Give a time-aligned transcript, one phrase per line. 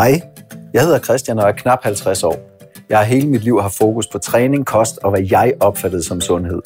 [0.00, 0.20] Hej,
[0.72, 2.36] jeg hedder Christian og er knap 50 år.
[2.88, 6.20] Jeg har hele mit liv haft fokus på træning, kost og hvad jeg opfattede som
[6.20, 6.62] sundhed.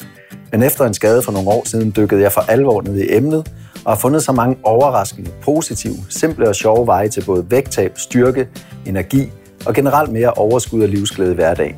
[0.51, 3.51] Men efter en skade for nogle år siden dykkede jeg for alvor ned i emnet
[3.85, 8.47] og har fundet så mange overraskende, positive, simple og sjove veje til både vægttab, styrke,
[8.85, 9.31] energi
[9.65, 11.75] og generelt mere overskud og livsglæde i hverdagen.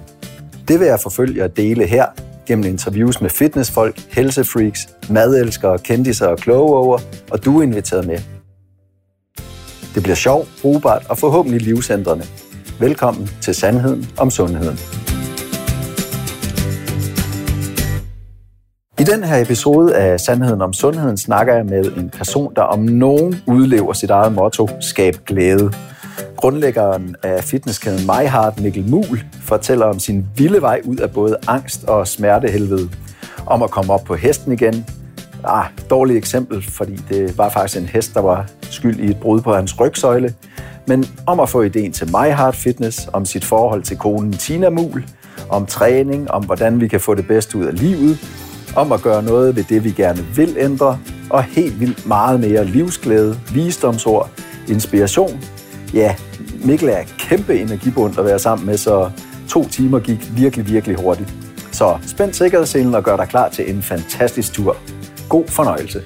[0.67, 2.05] Det vil jeg forfølge og dele her
[2.47, 6.99] gennem interviews med fitnessfolk, helsefreaks, madelskere, kendiser og kloge
[7.31, 8.36] og du er inviteret med.
[9.97, 12.25] Det bliver sjovt, brugbart og forhåbentlig livsændrende.
[12.79, 14.77] Velkommen til Sandheden om Sundheden.
[18.99, 22.79] I den her episode af Sandheden om Sundheden snakker jeg med en person, der om
[22.79, 25.71] nogen udlever sit eget motto, skab glæde.
[26.35, 31.83] Grundlæggeren af fitnesskæden MyHeart, Mikkel Mul, fortæller om sin vilde vej ud af både angst
[31.83, 32.89] og smertehelvede.
[33.45, 34.85] Om at komme op på hesten igen.
[35.43, 39.41] Ah, dårligt eksempel, fordi det var faktisk en hest, der var skyld i et brud
[39.41, 40.33] på hans rygsøjle.
[40.87, 45.05] Men om at få ideen til MyHeart Fitness, om sit forhold til konen Tina Mul,
[45.49, 48.19] om træning, om hvordan vi kan få det bedste ud af livet,
[48.75, 52.65] om at gøre noget ved det, vi gerne vil ændre, og helt vildt meget mere
[52.65, 54.29] livsglæde, visdomsord,
[54.67, 55.39] inspiration.
[55.93, 56.15] Ja,
[56.65, 59.11] Mikkel er kæmpe energibund at være sammen med, så
[59.49, 61.33] to timer gik virkelig, virkelig hurtigt.
[61.71, 64.77] Så spænd sikkerhedsselen og gør dig klar til en fantastisk tur.
[65.29, 66.01] God fornøjelse.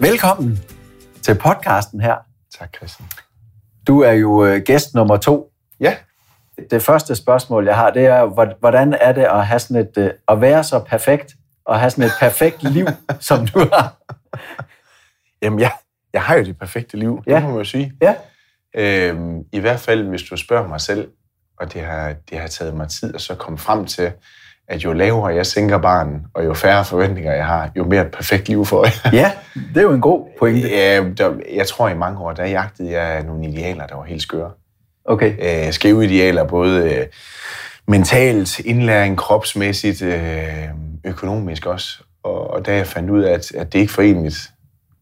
[0.00, 0.58] Velkommen
[1.22, 2.16] til podcasten her.
[2.58, 3.08] Tak, Christian.
[3.86, 5.52] Du er jo øh, gæst nummer to.
[5.80, 5.96] Ja.
[6.70, 8.26] Det første spørgsmål, jeg har, det er,
[8.60, 12.04] hvordan er det at, have sådan et, øh, at være så perfekt, og have sådan
[12.04, 12.86] et perfekt liv,
[13.28, 13.96] som du har?
[15.42, 15.72] Jamen, jeg,
[16.12, 17.34] jeg har jo det perfekte liv, ja.
[17.34, 17.92] det må man jo sige.
[18.02, 18.14] Ja.
[18.74, 21.08] Øhm, I hvert fald, hvis du spørger mig selv,
[21.58, 24.12] og det har, det har taget mig tid at så komme frem til,
[24.70, 28.48] at jo lavere jeg sænker barnen, og jo færre forventninger jeg har, jo mere perfekt
[28.48, 29.12] liv får jeg.
[29.12, 29.32] Ja,
[29.74, 30.68] det er jo en god pointe.
[30.68, 34.22] Ja, der, jeg tror i mange år, der jagtede jeg nogle idealer, der var helt
[34.22, 34.50] skøre.
[35.04, 35.66] Okay.
[35.66, 37.06] Øh, skæve idealer, både øh,
[37.88, 40.68] mentalt, indlæring, kropsmæssigt, øh,
[41.04, 42.02] økonomisk også.
[42.22, 44.50] Og, og da jeg fandt ud af, at, at det ikke er forenligt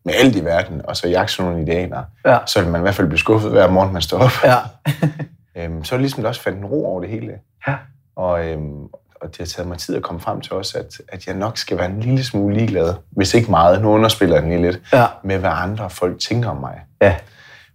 [0.04, 2.38] med alt i verden, og så jagte sådan nogle idealer, Ja.
[2.46, 4.30] så vil man i hvert fald blive skuffet hver morgen, man står op.
[4.44, 4.56] Ja.
[5.64, 7.32] Øhm, så ligesom, der også fandt en ro over det hele.
[7.68, 7.74] Ja.
[8.16, 8.82] Og, øhm,
[9.20, 11.58] og det har taget mig tid at komme frem til også, at, at jeg nok
[11.58, 14.80] skal være en lille smule ligeglad, hvis ikke meget, nu underspiller jeg den lige lidt,
[14.92, 15.06] Ja.
[15.24, 16.80] med hvad andre folk tænker om mig.
[17.02, 17.14] Ja.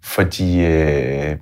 [0.04, 1.36] Fordi øh,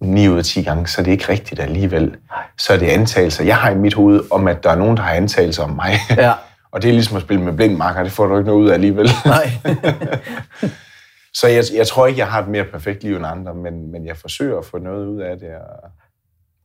[0.00, 2.16] 9 ud af 10 gange, så er det ikke rigtigt alligevel.
[2.58, 5.02] Så er det antagelser, jeg har i mit hoved, om at der er nogen, der
[5.02, 5.92] har antagelser om mig.
[6.10, 6.32] Ja.
[6.72, 8.68] og det er ligesom at spille med blind marker, det får du ikke noget ud
[8.68, 9.08] af alligevel.
[9.24, 9.50] Nej.
[11.40, 14.06] Så jeg, jeg tror ikke, jeg har et mere perfekt liv end andre, men, men
[14.06, 15.90] jeg forsøger at få noget ud af det, og,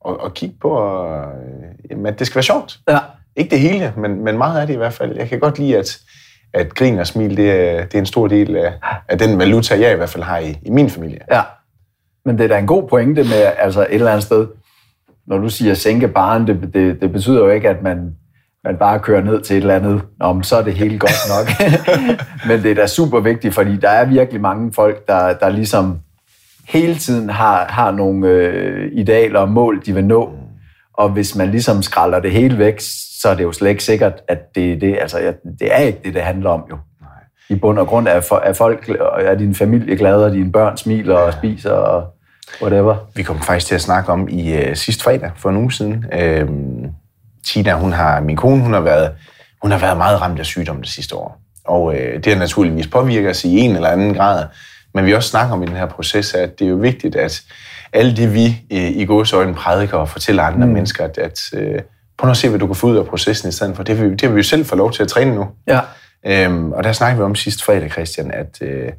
[0.02, 2.80] og, og kigge på, og, øh, jamen, at det skal være sjovt.
[2.90, 2.98] Ja.
[3.36, 5.18] Ikke det hele, men, men meget af det i hvert fald.
[5.18, 6.00] Jeg kan godt lide, at,
[6.54, 8.74] at grin og smil, det er, det er en stor del af,
[9.08, 11.20] af den valuta, jeg i hvert fald har i, i min familie.
[11.32, 11.42] Ja.
[12.26, 14.48] Men det er da en god pointe med, altså et eller andet sted,
[15.28, 18.16] når du siger sænke barn, det, det, det betyder jo ikke, at man,
[18.64, 21.12] man bare kører ned til et eller andet, Nå, men så er det helt godt
[21.30, 21.70] nok.
[22.48, 26.00] men det er da super vigtigt, fordi der er virkelig mange folk, der, der ligesom
[26.72, 30.32] hele tiden har, har nogle øh, idealer og mål, de vil nå.
[30.94, 32.76] Og hvis man ligesom skralder det hele væk,
[33.22, 34.98] så er det jo slet ikke sikkert, at det er det.
[35.02, 36.78] Altså, ja, det er ikke det, det handler om jo.
[37.02, 37.10] Nej.
[37.50, 40.52] I bund og grund er, for, er folk, og er din familie glade, og dine
[40.52, 42.04] børn smiler og spiser og
[42.62, 42.96] whatever.
[43.16, 46.06] Vi kom faktisk til at snakke om i øh, sidste fredag for en uge siden.
[46.20, 46.86] Øhm,
[47.48, 49.12] Tina, hun har, min kone, hun har været,
[49.62, 51.42] hun har været meget ramt af sygdom det sidste år.
[51.66, 54.46] Og øh, det har naturligvis påvirket os i en eller anden grad.
[54.94, 57.42] Men vi også snakker om i den her proces, at det er jo vigtigt, at
[57.94, 60.74] alle det, vi øh, i gåsøjne prædiker og fortæller andre mm.
[60.74, 61.80] mennesker, at, at øh,
[62.18, 63.84] prøv at se, hvad du kan få ud af processen i stedet for.
[63.84, 65.48] Det har vi, det har vi jo selv fået lov til at træne nu.
[65.68, 65.80] Ja.
[66.26, 68.90] Øhm, og der snakker vi om sidste fredag, Christian, at, øh,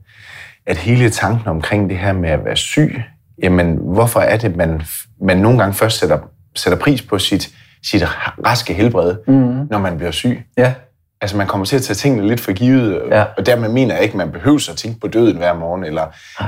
[0.66, 3.03] at hele tanken omkring det her med at være syg,
[3.42, 4.82] jamen hvorfor er det, man,
[5.22, 6.19] man nogle gange først sætter,
[6.56, 7.50] sætter pris på sit,
[7.84, 8.03] sit
[8.47, 9.34] raske helbred, Mm.
[9.70, 10.42] når man bliver syg?
[10.59, 10.74] Ja.
[11.22, 13.25] Altså man kommer til at tage tingene lidt for givet, Ja.
[13.38, 16.03] og dermed mener jeg ikke, at man behøver at tænke på døden hver morgen, eller,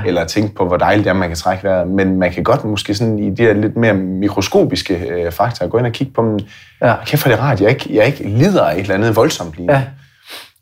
[0.05, 1.87] eller tænke på, hvor dejligt det er, man kan trække vejret.
[1.87, 5.77] Men man kan godt måske sådan i de her lidt mere mikroskopiske øh, faktorer gå
[5.77, 6.39] ind og kigge på dem.
[6.81, 6.95] Ja.
[7.05, 9.55] Kæft for det er rart, jeg ikke, jeg ikke lider af et eller andet voldsomt
[9.57, 9.71] lige.
[9.73, 9.81] Ja.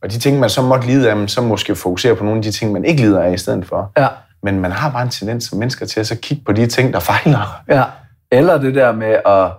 [0.03, 2.51] Og de ting, man så måtte lide af, så måske fokusere på nogle af de
[2.51, 3.91] ting, man ikke lider af i stedet for.
[3.97, 4.07] Ja.
[4.43, 6.93] Men man har bare en tendens som mennesker til at så kigge på de ting,
[6.93, 7.61] der fejler.
[7.69, 7.83] ja.
[8.31, 9.51] Eller det der med, at,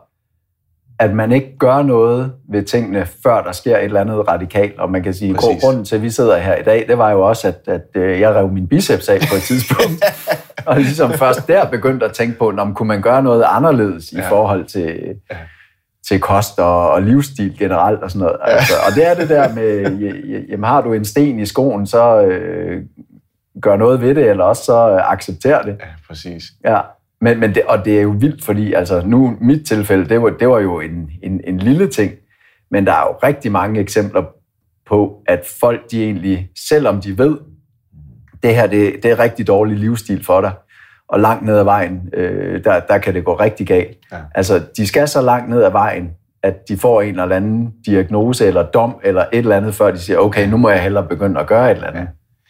[0.98, 4.78] at man ikke gør noget ved tingene, før der sker et eller andet radikalt.
[4.78, 7.10] Og man kan sige, at grunden til, at vi sidder her i dag, det var
[7.10, 10.04] jo også, at, at øh, jeg rev min biceps af på et tidspunkt.
[10.66, 14.16] og ligesom først der begyndte at tænke på, om kunne man gøre noget anderledes i
[14.16, 14.30] Ja.
[14.30, 15.00] forhold til,
[15.30, 15.36] Ja.
[16.08, 18.36] til kost og, og livsstil generelt og sådan noget.
[18.42, 19.98] Altså, og det er det der med,
[20.50, 22.82] jamen har du en sten i skoen, så øh,
[23.62, 25.76] gør noget ved det, eller også så øh, accepterer det.
[25.80, 26.42] Ja, præcis.
[26.64, 26.80] Ja.
[27.24, 30.30] Men, men det, og det er jo vildt, fordi altså, nu mit tilfælde, det var,
[30.30, 32.12] det var jo en, en, en lille ting,
[32.70, 34.22] men der er jo rigtig mange eksempler
[34.86, 37.38] på, at folk de egentlig, selvom de ved,
[38.42, 40.52] det her det, det er rigtig dårlig livsstil for dig,
[41.08, 43.98] og langt ned ad vejen, øh, der, der kan det gå rigtig galt.
[44.12, 44.18] Ja.
[44.34, 46.10] Altså, de skal så langt ned ad vejen,
[46.42, 49.98] at de får en eller anden diagnose eller dom eller et eller andet, før de
[49.98, 52.00] siger, okay, nu må jeg hellere begynde at gøre et eller andet.
[52.00, 52.06] Ja.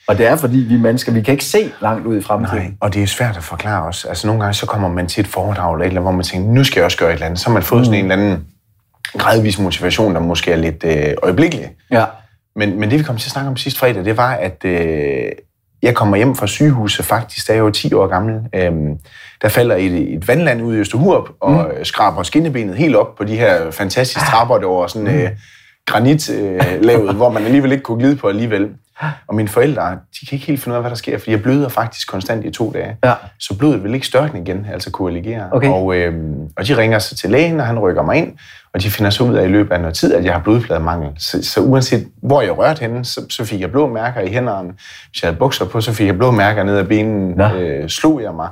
[0.09, 2.59] Og det er fordi, vi mennesker, vi kan ikke se langt ud i fremtiden.
[2.59, 4.05] Nej, og det er svært at forklare os.
[4.05, 6.25] Altså nogle gange, så kommer man til et foredrag eller et eller andet, hvor man
[6.25, 7.41] tænker, nu skal jeg også gøre et eller andet.
[7.41, 7.85] Så har man fået mm.
[7.85, 8.47] sådan en eller anden
[9.19, 11.71] gradvis motivation, der måske er lidt øh, øjeblikkelig.
[11.91, 12.05] Ja.
[12.57, 15.31] Men, men det, vi kom til at snakke om sidste fredag, det var, at øh,
[15.83, 18.41] jeg kommer hjem fra sygehuset faktisk, da jeg var 10 år gammel.
[18.55, 18.99] Øhm,
[19.43, 21.85] der falder et, et vandland ud i Østerhurup og mm.
[21.85, 25.15] skraber skinnebenet helt op på de her fantastiske trapper, der var sådan mm.
[25.15, 25.31] øh,
[25.87, 28.69] granitlavet, øh, hvor man alligevel ikke kunne glide på alligevel.
[29.27, 31.43] Og mine forældre, de kan ikke helt finde ud af, hvad der sker, fordi jeg
[31.43, 32.97] bløder faktisk konstant i to dage.
[33.05, 33.13] Ja.
[33.39, 35.49] Så blodet vil ikke størkne igen, altså koagulere.
[35.53, 35.69] Okay.
[35.69, 38.33] Og, øhm, og de ringer så til lægen, og han rykker mig ind,
[38.75, 41.11] og de finder så ud af i løbet af noget tid, at jeg har blodplademangel.
[41.19, 44.73] Så, så uanset hvor jeg rørte henne, så, så fik jeg blå mærker i hænderne.
[45.11, 47.41] Hvis jeg havde bukser på, så fik jeg blå mærker ned ad benen.
[47.41, 48.49] Øh, slog jeg mig,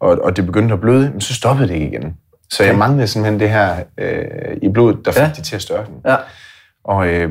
[0.00, 2.16] og, og det begyndte at bløde, men så stoppede det ikke igen.
[2.50, 2.70] Så okay.
[2.70, 5.30] jeg manglede simpelthen det her øh, i blodet, der fik ja.
[5.36, 5.94] det til at størkne.
[6.06, 6.16] Ja.
[6.84, 7.30] Og, øh,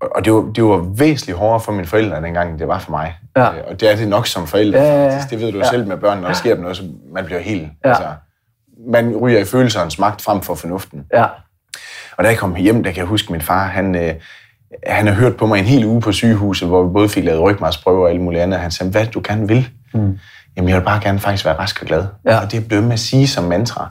[0.00, 2.90] og det var, det var væsentligt hårdere for mine forældre dengang, end det var for
[2.90, 3.14] mig.
[3.36, 3.52] Ja.
[3.52, 5.10] Øh, og det er det nok som forældre, Ja, ja, ja.
[5.14, 5.30] faktisk.
[5.30, 5.64] Det ved du Ja.
[5.64, 6.82] selv med børn, når der sker noget, så
[7.14, 7.68] man bliver helt...
[7.84, 7.88] Ja.
[7.88, 8.04] Altså,
[8.92, 11.04] man ryger i følelsernes magt frem for fornuften.
[11.14, 11.24] Ja.
[12.16, 14.14] Og da jeg kom hjem, der kan jeg huske, min far, han, øh,
[14.86, 17.42] han har hørt på mig en hel uge på sygehuset, hvor vi både fik lavet
[17.42, 18.60] rygmarvsprøver og alt muligt andet.
[18.60, 19.68] Han sagde, hvad du gerne vil?
[19.94, 20.18] Mm.
[20.60, 22.04] Jamen, jeg vil bare gerne faktisk være rask og glad.
[22.26, 22.40] Ja.
[22.40, 23.88] Og det er blevet med at sige som mantra.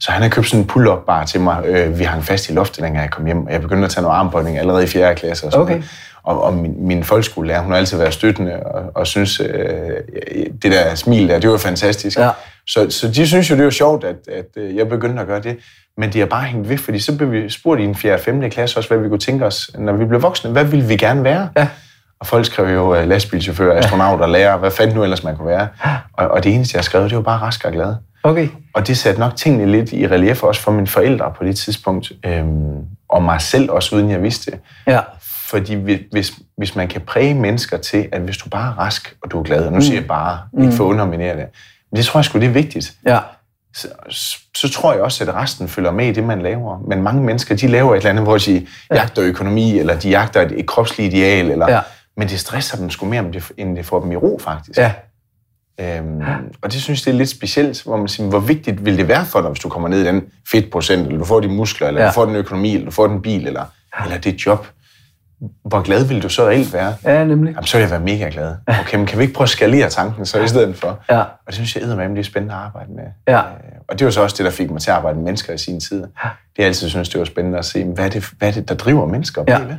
[0.00, 1.64] Så han har købt sådan en pull-up bar til mig.
[1.66, 3.46] Øh, vi hang fast i loftet, dengang jeg kom hjem.
[3.46, 5.14] Og jeg begyndte at tage noget armbøjning allerede i 4.
[5.14, 5.46] klasse.
[5.46, 5.74] Og sådan Okay.
[5.74, 5.90] noget.
[6.22, 9.46] Og, og min, min folkeskolelærer, hun har altid været støttende og, og synes, øh,
[10.62, 12.18] det der smil der, det var fantastisk.
[12.18, 12.30] Ja.
[12.66, 15.40] Så, så de synes jo, det var sjovt, at, at øh, jeg begyndte at gøre
[15.42, 15.56] det.
[15.98, 18.14] Men de har bare hængt ved, fordi så blev vi spurgt i en 4.
[18.14, 18.50] og 5.
[18.50, 20.50] klasse også, hvad vi kunne tænke os, når vi blev voksne.
[20.50, 21.48] Hvad ville vi gerne være?
[21.56, 21.68] Ja.
[22.20, 25.48] Og folk skrev jo øh, lastbilchauffør, astronaut og lærer, hvad fanden nu ellers man kunne
[25.48, 25.68] være.
[26.12, 27.94] Og, og det eneste, jeg skrev, det var bare rask og glad.
[28.22, 28.48] Okay.
[28.74, 32.12] Og det satte nok tingene lidt i relief også for mine forældre på det tidspunkt,
[32.26, 32.76] øhm,
[33.08, 34.60] og mig selv også, uden jeg vidste det.
[34.86, 35.00] Ja.
[35.48, 35.74] Fordi
[36.12, 39.38] hvis- hvis, man kan præge mennesker til, at hvis du bare er rask, og du
[39.38, 41.44] er glad, og nu siger jeg bare, ikke for at underminere det,
[41.92, 42.92] men det tror jeg sgu, det er vigtigt.
[43.06, 43.18] Ja.
[43.74, 43.88] Så,
[44.56, 46.78] så tror jeg også, at resten følger med i det, man laver.
[46.88, 50.40] Men mange mennesker, de laver et eller andet, hvor de jagter økonomi, eller de jagter
[50.42, 51.80] et, et kropsligt ideal, eller, Ja.
[52.18, 53.24] Men det stresser dem sgu mere,
[53.56, 54.78] end det, får dem i ro, faktisk.
[54.78, 54.92] Ja.
[55.80, 56.20] Øhm,
[56.62, 59.08] og det synes jeg, det er lidt specielt, hvor man siger, hvor vigtigt vil det
[59.08, 61.88] være for dig, hvis du kommer ned i den fedtprocent, eller du får de muskler,
[61.88, 62.04] eller Ja.
[62.04, 62.10] ja.
[62.10, 63.64] du får den økonomi, eller du får den bil, eller,
[64.04, 64.66] eller det job.
[65.64, 66.94] Hvor glad vil du så reelt være?
[67.04, 67.50] Ja, nemlig.
[67.54, 68.54] Jamen, så vil jeg være mega glad.
[68.66, 71.00] Okay, men kan vi ikke prøve at skalere tanken så i stedet for?
[71.10, 71.18] Ja.
[71.20, 73.04] Og det synes jeg eddermame, det er spændende at arbejde med.
[73.28, 73.38] Ja.
[73.40, 73.44] Øh,
[73.88, 75.58] Og det var så også det, der fik mig til at arbejde med mennesker i
[75.58, 76.02] sin tid.
[76.02, 76.08] Det
[76.58, 78.74] jeg altid synes, det var spændende at se, hvad er det, hvad er det der
[78.74, 79.58] driver mennesker Ja.
[79.58, 79.76] bagved?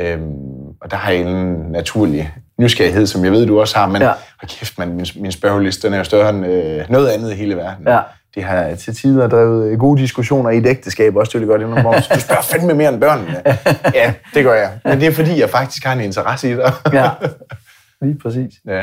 [0.00, 4.02] Øhm, og der har jeg en naturlig nysgerrighed, som jeg ved, du også har, men
[4.02, 4.08] Ja.
[4.08, 4.46] ja.
[4.48, 7.56] kæft, man, min, min spørgeliste den er jo større end øh, noget andet i hele
[7.56, 7.88] verden.
[7.88, 8.00] Ja.
[8.34, 11.62] Det har til tider drevet øh, gode diskussioner i et ægteskab, også det vil godt
[11.62, 11.90] indrømme.
[12.14, 13.42] Du spørger fandme mere end børnene.
[13.94, 14.70] Ja, det gør jeg.
[14.84, 16.62] Men det er fordi, jeg faktisk har en interesse i det.
[16.92, 17.10] Ja.
[18.02, 18.52] Lige præcis.
[18.66, 18.82] ja.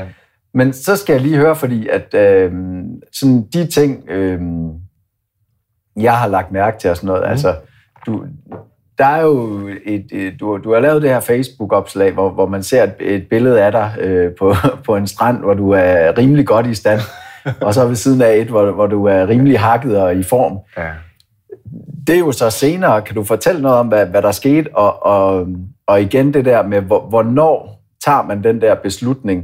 [0.53, 2.51] Men så skal jeg lige høre, fordi at øh,
[3.13, 4.39] sådan de ting, øh,
[5.95, 7.31] jeg har lagt mærke til og sådan noget, mm.
[7.31, 7.55] altså,
[8.05, 8.23] du,
[8.99, 12.63] der er jo et, et du, du har lavet det her Facebook-opslag, hvor, hvor man
[12.63, 14.53] ser et, et billede af dig øh, på,
[14.85, 16.99] på en strand, hvor du er rimelig godt i stand,
[17.61, 20.57] og så ved siden af et, hvor, hvor du er rimelig hakket og i form.
[20.77, 20.89] ja.
[22.07, 23.01] Det er jo så senere.
[23.01, 24.75] Kan du fortælle noget om, hvad, hvad der skete?
[24.75, 25.47] Og, og,
[25.87, 29.43] og igen det der med, hvor, hvornår tager man den der beslutning?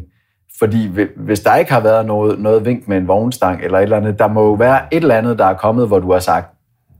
[0.60, 3.84] Fordi hvi- hvis der ikke har været noget, noget vink med en vognstang eller et
[3.84, 6.20] eller andet, der må jo være et eller andet, der er kommet, hvor du har
[6.20, 6.48] sagt,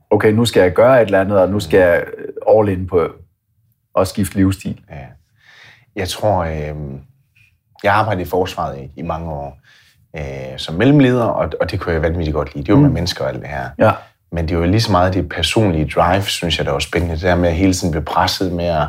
[0.10, 2.88] okay, nu skal jeg gøre et eller andet, og nu skal jeg øh, all in
[2.88, 3.08] på
[4.00, 4.80] at skifte livsstil.
[4.92, 4.96] Ja.
[5.96, 6.76] Jeg tror, øh,
[7.84, 9.58] jeg har arbejdet i forsvaret i, i mange år
[10.18, 10.24] øh,
[10.58, 12.66] som mellemleder, og, og det kunne jeg vanvittigt godt lide.
[12.66, 13.70] Det var med mennesker og alt det her.
[13.80, 13.92] Ja,
[14.32, 17.16] Men det var lige så meget det personlige drive, synes jeg, der var spændende.
[17.16, 18.88] Det der med at hele tiden blive presset med at,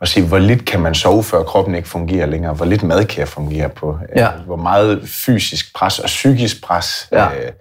[0.00, 2.54] at sige, hvor lidt kan man sove, før kroppen ikke fungerer længere?
[2.54, 3.98] Hvor lidt mad kan jeg fungere på?
[4.16, 4.34] Ja.
[4.34, 7.08] Øh, Hvor meget fysisk pres og psykisk pres?
[7.12, 7.46] Ja.
[7.46, 7.52] Øh,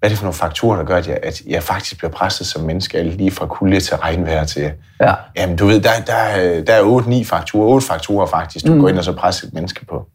[0.00, 2.46] hvad er det for nogle faktorer, der gør, at jeg, at jeg faktisk bliver presset
[2.46, 4.72] som menneske, lige fra kulde til regnvejr til...
[5.00, 8.80] ja, Jamen, du ved, der, der, der er 8-9 faktorer, 8 faktorer faktisk, du mm.
[8.80, 10.08] går ind og så presser et menneske på.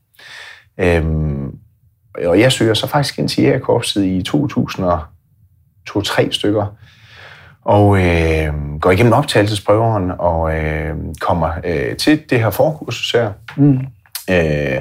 [0.80, 1.52] Øhm,
[2.26, 6.66] og jeg søger så faktisk ind til Jægerkorpset i 2002-3 stykker,
[7.66, 13.32] og øh, går igennem optagelsesprøveren og øh, kommer øh, til det her forkursus her.
[13.58, 13.80] Mm.
[14.30, 14.80] Øh,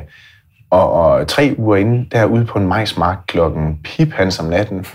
[0.75, 4.87] Og, og tre uger inden, derude på en majsmark klokken pip hans om natten,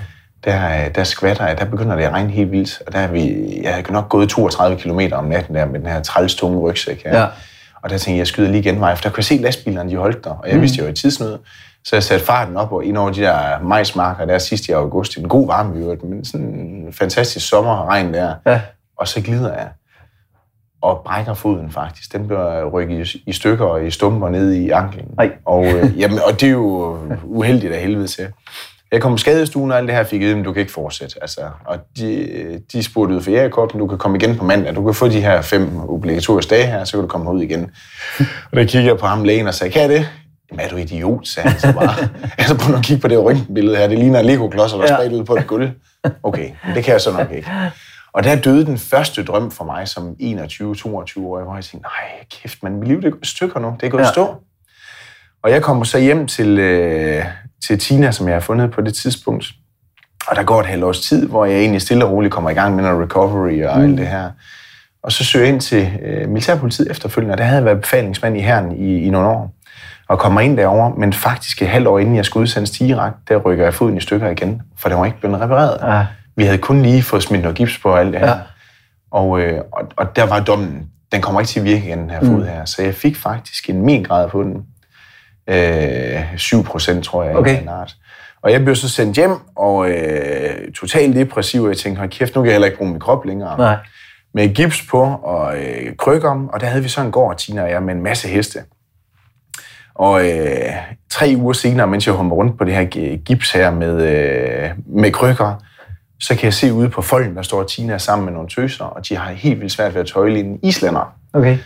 [0.44, 2.82] der, der skvatter jeg, der begynder det at regne helt vildt.
[2.88, 5.88] Og der er vi, jeg har nok gået 32 km om natten der med den
[5.88, 7.20] her træls tunge rygsæk her.
[7.20, 7.28] Ja.
[7.82, 9.96] Og der tænkte jeg, jeg skyder lige genvej, for der kunne jeg se lastbilerne, de
[9.96, 10.30] holdt der.
[10.30, 10.62] Og jeg mm.
[10.62, 11.38] vidste jo i tidsnød.
[11.86, 15.18] Så jeg satte farten op og ind over de der majsmarker der sidst i august.
[15.18, 18.34] En god varme, vi hørte, men sådan en fantastisk sommerregn der.
[18.46, 18.62] Ja.
[18.98, 19.68] Og så glider jeg
[20.82, 22.14] og brækker foden faktisk.
[22.14, 25.06] Den bliver rykket i, i stykker og i stumper ned i anklen.
[25.18, 25.32] Ej.
[25.46, 28.28] Og, øh, jamen, og det er jo uheldigt af helvede til.
[28.92, 31.16] Jeg kom på skadestuen og alt det her fik jeg men du kan ikke fortsætte.
[31.22, 34.86] Altså, og de, de spurgte ud for Jacob, du kan komme igen på mandag, du
[34.86, 37.72] kan få de her fem obligatoriske dage her, så kan du komme ud igen.
[38.20, 40.10] og der kiggede jeg på ham lægen og sagde, kan jeg det?
[40.52, 41.96] Jamen er du idiot, sagde han så bare.
[42.38, 44.96] altså prøv at kigge på det røntgenbillede her, det ligner en Lego-klods, der er Ja.
[44.96, 45.70] spredt ud på et gulv.
[46.24, 47.52] Okay, men det kan jeg så nok ikke.
[48.20, 52.26] Og der døde den første drøm for mig som 21-22 år, hvor jeg tænkte, nej,
[52.32, 54.12] kæft, man, mit liv det i stykker nu, det er gået Ja.
[54.12, 54.36] stå.
[55.44, 57.26] Og jeg kommer så hjem til, øh,
[57.68, 59.52] til Tina, som jeg har fundet på det tidspunkt.
[60.28, 62.54] Og der går et halvt års tid, hvor jeg egentlig stille og roligt kommer i
[62.54, 63.84] gang med noget recovery og mm.
[63.84, 64.32] alt det her.
[65.04, 68.38] Og så søger jeg ind til øh, militærpolitiet efterfølgende, og der havde jeg været befalingsmand
[68.38, 69.54] i herren i, i nogle år.
[70.08, 73.14] Og kommer ind derover, men faktisk et halvt år inden jeg skulle udsendes til Irak,
[73.28, 75.96] der rykker jeg foden i stykker igen, for det var ikke blevet repareret.
[75.96, 76.06] Ja.
[76.40, 78.28] Vi havde kun lige fået smidt noget gips på og alt det her.
[78.28, 78.38] Ja.
[79.12, 82.10] Og, øh, og, og der var dommen, den kommer ikke til at virke igen, den
[82.10, 82.66] her fod her.
[82.66, 84.56] Så jeg fik faktisk en min grad på den.
[85.50, 87.36] Øh, 7 procent, tror jeg.
[87.36, 87.62] Okay.
[87.62, 87.96] en art.
[88.42, 92.36] Og jeg blev så sendt hjem, og øh, totalt depressiv, og jeg tænkte, hold kæft,
[92.36, 93.58] nu kan jeg heller ikke bruge min krop længere.
[93.58, 93.76] Nej.
[94.34, 97.70] Med gips på og øh, krykker, og der havde vi så en gård, Tina og
[97.70, 98.60] jeg, med en masse heste.
[99.96, 100.74] Og øh,
[101.12, 104.70] tre uger senere, mens jeg humper rundt på det her gi- gips her med, øh,
[104.88, 105.64] med krykker,
[106.22, 109.10] så kan jeg se ude på folden, der står Tina sammen med nogle tøser, og
[109.10, 111.14] de har helt vildt svært ved at tøjle en islænder.
[111.34, 111.58] Okay.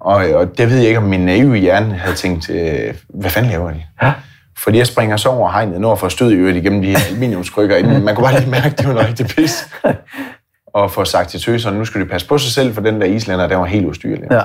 [0.00, 3.50] Og, og det ved jeg ikke, om min naive hjerne havde tænkt, øh, hvad fanden
[3.50, 3.82] laver de?
[4.02, 4.12] Ja.
[4.58, 6.98] Fordi jeg springer så over hegnet, når jeg får stød i øret igennem de her
[7.08, 8.00] aluminiumskrykker.
[8.00, 9.68] Man kunne bare lige mærke, at det var noget rigtig pis.
[10.74, 13.06] Og får sagt til tøserne, nu skal de passe på sig selv, for den der
[13.06, 14.24] islænder, der var helt ustyrlig.
[14.30, 14.42] Ja.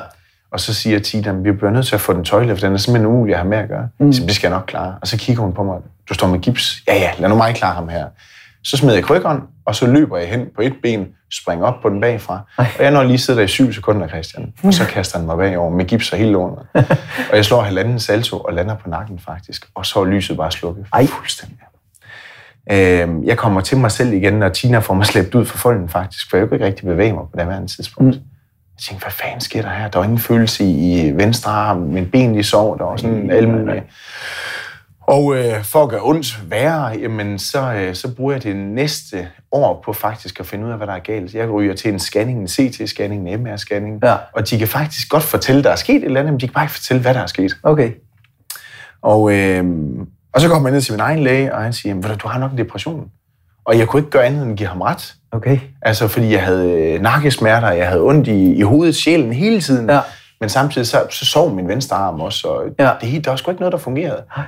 [0.52, 2.78] Og så siger Tina, vi bliver nødt til at få den tøjle, for den er
[2.78, 3.88] simpelthen umulig at have med at gøre.
[4.00, 4.14] Mm.
[4.14, 4.96] Så det skal jeg nok klare.
[5.02, 5.78] Og så kigger hun på mig,
[6.10, 6.84] du står med gips.
[6.88, 8.06] Ja, ja, lad nu mig klare ham her.
[8.64, 11.90] Så smider jeg krykkeren, og så løber jeg hen på et ben, springer op på
[11.90, 12.42] den bagfra.
[12.58, 14.54] Og jeg når lige sidder der i syv sekunder, Christian.
[14.64, 16.60] Og så kaster han mig bagover med gips og hele lånet.
[17.30, 19.66] og jeg slår halvanden salto og lander på nakken faktisk.
[19.76, 20.86] Og så er lyset bare slukket.
[20.94, 21.06] Ej.
[21.06, 21.60] Fuldstændig.
[22.72, 25.90] Øhm, jeg kommer til mig selv igen, og Tina får mig slæbt ud for folden
[25.90, 28.16] faktisk, for jeg kunne ikke rigtig bevæge mig på det her tidspunkt.
[28.16, 28.22] Mm.
[28.78, 29.88] Jeg tænkte, hvad fanden sker der her?
[29.88, 33.32] Der var ingen følelse i, i venstre arm, min ben de sov, der var sådan
[33.32, 33.84] alle mulige.
[35.10, 39.28] Og øh, for at gøre ondt værre, jamen, så, øh, så bruger jeg det næste
[39.52, 41.34] år på faktisk at finde ud af, hvad der er galt.
[41.34, 44.16] Jeg ryger til en scanning, en CT-scanning, en MR-scanning, Ja.
[44.34, 46.54] og de kan faktisk godt fortælle, der er sket et eller andet, men de kan
[46.54, 47.58] bare ikke fortælle, hvad der er sket.
[47.64, 47.92] Okay.
[49.02, 49.64] Og, øh,
[50.34, 52.40] og så kommer jeg ned til min egen læge, og han siger, "Ved du, har
[52.40, 53.08] nok en depression.
[53.66, 55.14] Og jeg kunne ikke gøre andet end at give ham ret.
[55.32, 55.60] Okay.
[55.82, 59.90] Altså, fordi jeg havde øh, nakkesmerter, jeg havde ondt i, i hovedet, sjælen hele tiden.
[59.90, 60.00] Ja.
[60.40, 62.92] Men samtidig så, så sov min venstre arm også, og Ja.
[63.02, 64.24] det, hele- der var sgu ikke noget, der fungerede.
[64.38, 64.46] Nej.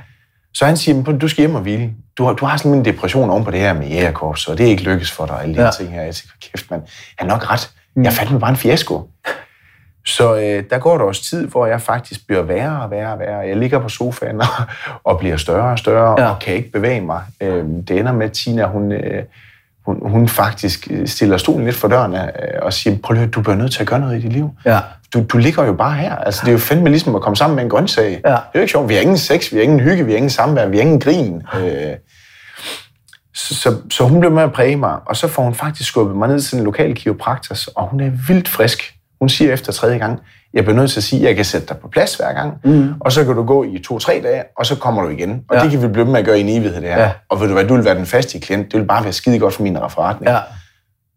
[0.54, 1.90] Så han siger, "Men du skal hjem og hvile.
[2.18, 4.66] Du har, du har sådan en depression oven på det her med jægerkorps, og det
[4.66, 5.72] er ikke lykkes for dig, alle de Ja.
[5.72, 6.02] ting her.
[6.02, 6.82] Jeg tænker, kæft mand,
[7.18, 7.70] han er nok ret.
[7.96, 9.10] Jeg fandt mig bare en fiasko.
[10.06, 13.20] Så øh, der går der også tid, hvor jeg faktisk bliver værre og værre og
[13.20, 13.38] værre.
[13.38, 14.48] Jeg ligger på sofaen og,
[15.12, 16.30] og bliver større og større, ja.
[16.30, 17.22] og kan ikke bevæge mig.
[17.42, 19.24] Øh, det ender med, at Tina, hun, øh,
[19.86, 22.30] hun, hun faktisk stiller stolen lidt for døren øh,
[22.62, 24.50] og siger, prøv lige, du bliver nødt til at gøre noget i dit liv.
[24.66, 24.80] Ja.
[25.14, 26.16] Du, du ligger jo bare her.
[26.16, 28.22] Altså, det er jo fandme ligesom at komme sammen med en grøntsag.
[28.26, 28.30] Ja.
[28.30, 28.90] Det er jo ikke sjovt.
[28.90, 31.00] Vi har ingen sex, vi har ingen hygge, vi har ingen samvær, vi har ingen
[31.00, 31.42] grin.
[31.56, 31.96] Øh,
[33.34, 36.18] så, så, så hun blev med at præge mig, og så får hun faktisk skubbet
[36.18, 38.94] mig ned til en lokal kiropraktor, og hun er vildt frisk.
[39.20, 40.20] Hun siger efter tredje gang,
[40.54, 42.54] jeg bliver nødt til at sige, at jeg kan sætte dig på plads hver gang,
[42.64, 42.94] mm.
[43.00, 45.44] og så kan du gå i to-tre dage, og så kommer du igen.
[45.50, 45.58] Og Ja.
[45.58, 45.64] ja.
[45.64, 46.98] det kan vi blive med at gøre i en evighed, det her.
[46.98, 47.04] Ja.
[47.04, 47.12] Ja.
[47.30, 48.72] Og ved du hvad, du vil være den faste klient.
[48.72, 50.32] Det vil bare være skide godt for min forretning.
[50.32, 50.40] Ja.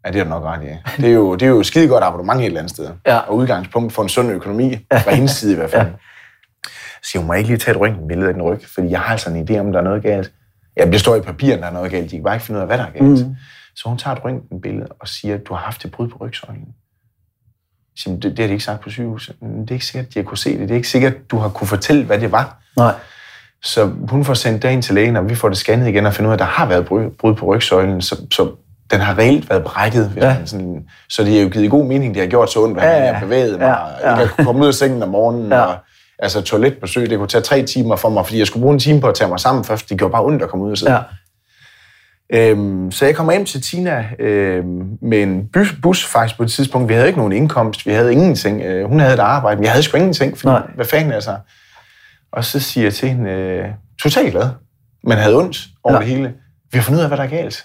[0.06, 0.66] Ja, det er du nok ret i.
[1.02, 2.90] Det er jo, det er jo skide godt abonnement et eller andet sted.
[3.06, 3.16] Ja.
[3.18, 5.86] Og udgangspunkt for en sund økonomi, fra hendes side i hvert fald.
[6.66, 8.60] Så siger hun, må jeg ikke lige tage et røntgenbillede af den ryg?
[8.74, 10.32] Fordi jeg har altså en idé om, der er noget galt.
[10.76, 12.10] Ja, det står i papirerne, der er noget galt.
[12.10, 13.04] De kan bare ikke finde ud af, hvad der er galt.
[13.26, 13.36] Mm.
[13.76, 16.66] Så hun tager et røntgenbillede og siger, du har haft et brud på rygsøjlen.
[17.96, 19.36] Jeg siger, det, det har de ikke sagt på sygehuset.
[19.42, 20.60] "Men Det er ikke sikkert, at de har kunne se det.
[20.60, 22.56] Det er ikke sikkert, at du har kunne fortælle, hvad det var.
[22.76, 22.92] Nej.
[23.62, 26.14] Så hun får sendt det ind til lægen, og vi får det scannet igen og
[26.14, 28.50] finder ud af, at der har været brud brud på rygsøjlen, så, så
[28.90, 30.08] den har reelt været brækket.
[30.08, 30.34] Hvis Ja.
[30.38, 32.84] man sådan, så det er jo givet god mening, det har gjort så ondt, at
[32.84, 35.08] Ja, ja, jeg har bevæget mig, Ja, ja, ikke at komme ud af sengen om
[35.08, 35.60] morgenen, Ja.
[35.60, 35.76] og
[36.18, 39.00] altså toiletbesøg, det kunne tage tre timer for mig, fordi jeg skulle bruge en time
[39.00, 39.90] på at tage mig sammen først.
[39.90, 40.94] Det gjorde bare ondt at komme ud af sengen.
[40.94, 41.00] Ja.
[42.34, 46.50] Øhm, så jeg kommer hjem til Tina øhm, med en bus, bus faktisk på et
[46.50, 46.88] tidspunkt.
[46.88, 48.62] Vi havde ikke nogen indkomst, vi havde ingenting.
[48.62, 51.36] Øh, hun havde et arbejde, men jeg havde sgu ingenting, for hvad fanden altså.
[52.32, 53.68] Og så siger jeg til hende, øh,
[54.02, 54.48] totalt glad,
[55.04, 56.00] men havde ondt over Ja.
[56.00, 56.06] ja.
[56.06, 56.34] det hele.
[56.72, 57.64] Vi har fundet ud af, hvad der er galt.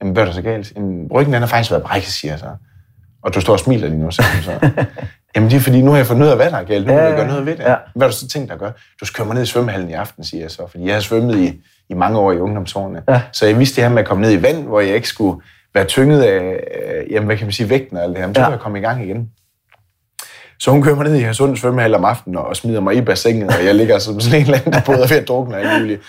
[0.00, 0.72] Jamen, hvad er der så galt?
[0.76, 2.46] Jamen, ryggen den har faktisk været brækket, siger jeg så.
[3.22, 4.22] Og du står og smiler lige nu, hun så.
[5.36, 6.86] Jamen, det er fordi, nu har jeg fundet ud af, hvad der er galt.
[6.86, 7.62] Nu må Ja, jeg ja, gøre noget ved det.
[7.64, 7.74] ja.
[7.94, 8.72] Hvad har du så tænkt dig at gøre?
[9.00, 10.62] Du skal køre mig ned i svømmehallen i aften, siger jeg så.
[10.70, 11.60] Fordi jeg har svømmet i,
[11.90, 13.02] i mange år i ungdomsårene.
[13.08, 13.22] Ja.
[13.32, 15.40] Så jeg vidste det her med at komme ned i vand, hvor jeg ikke skulle
[15.74, 18.26] være tynget af, øh, jamen, hvad kan man sige, vægten og alt det her.
[18.26, 18.46] Men så Ja.
[18.46, 19.28] kunne jeg komme i gang igen.
[20.58, 23.48] Så hun kører mig ned i Hadsund svømmehal om aftenen og smider mig i bassinet,
[23.58, 26.02] og jeg ligger som sådan en eller anden, der både er ved at drukne muligt.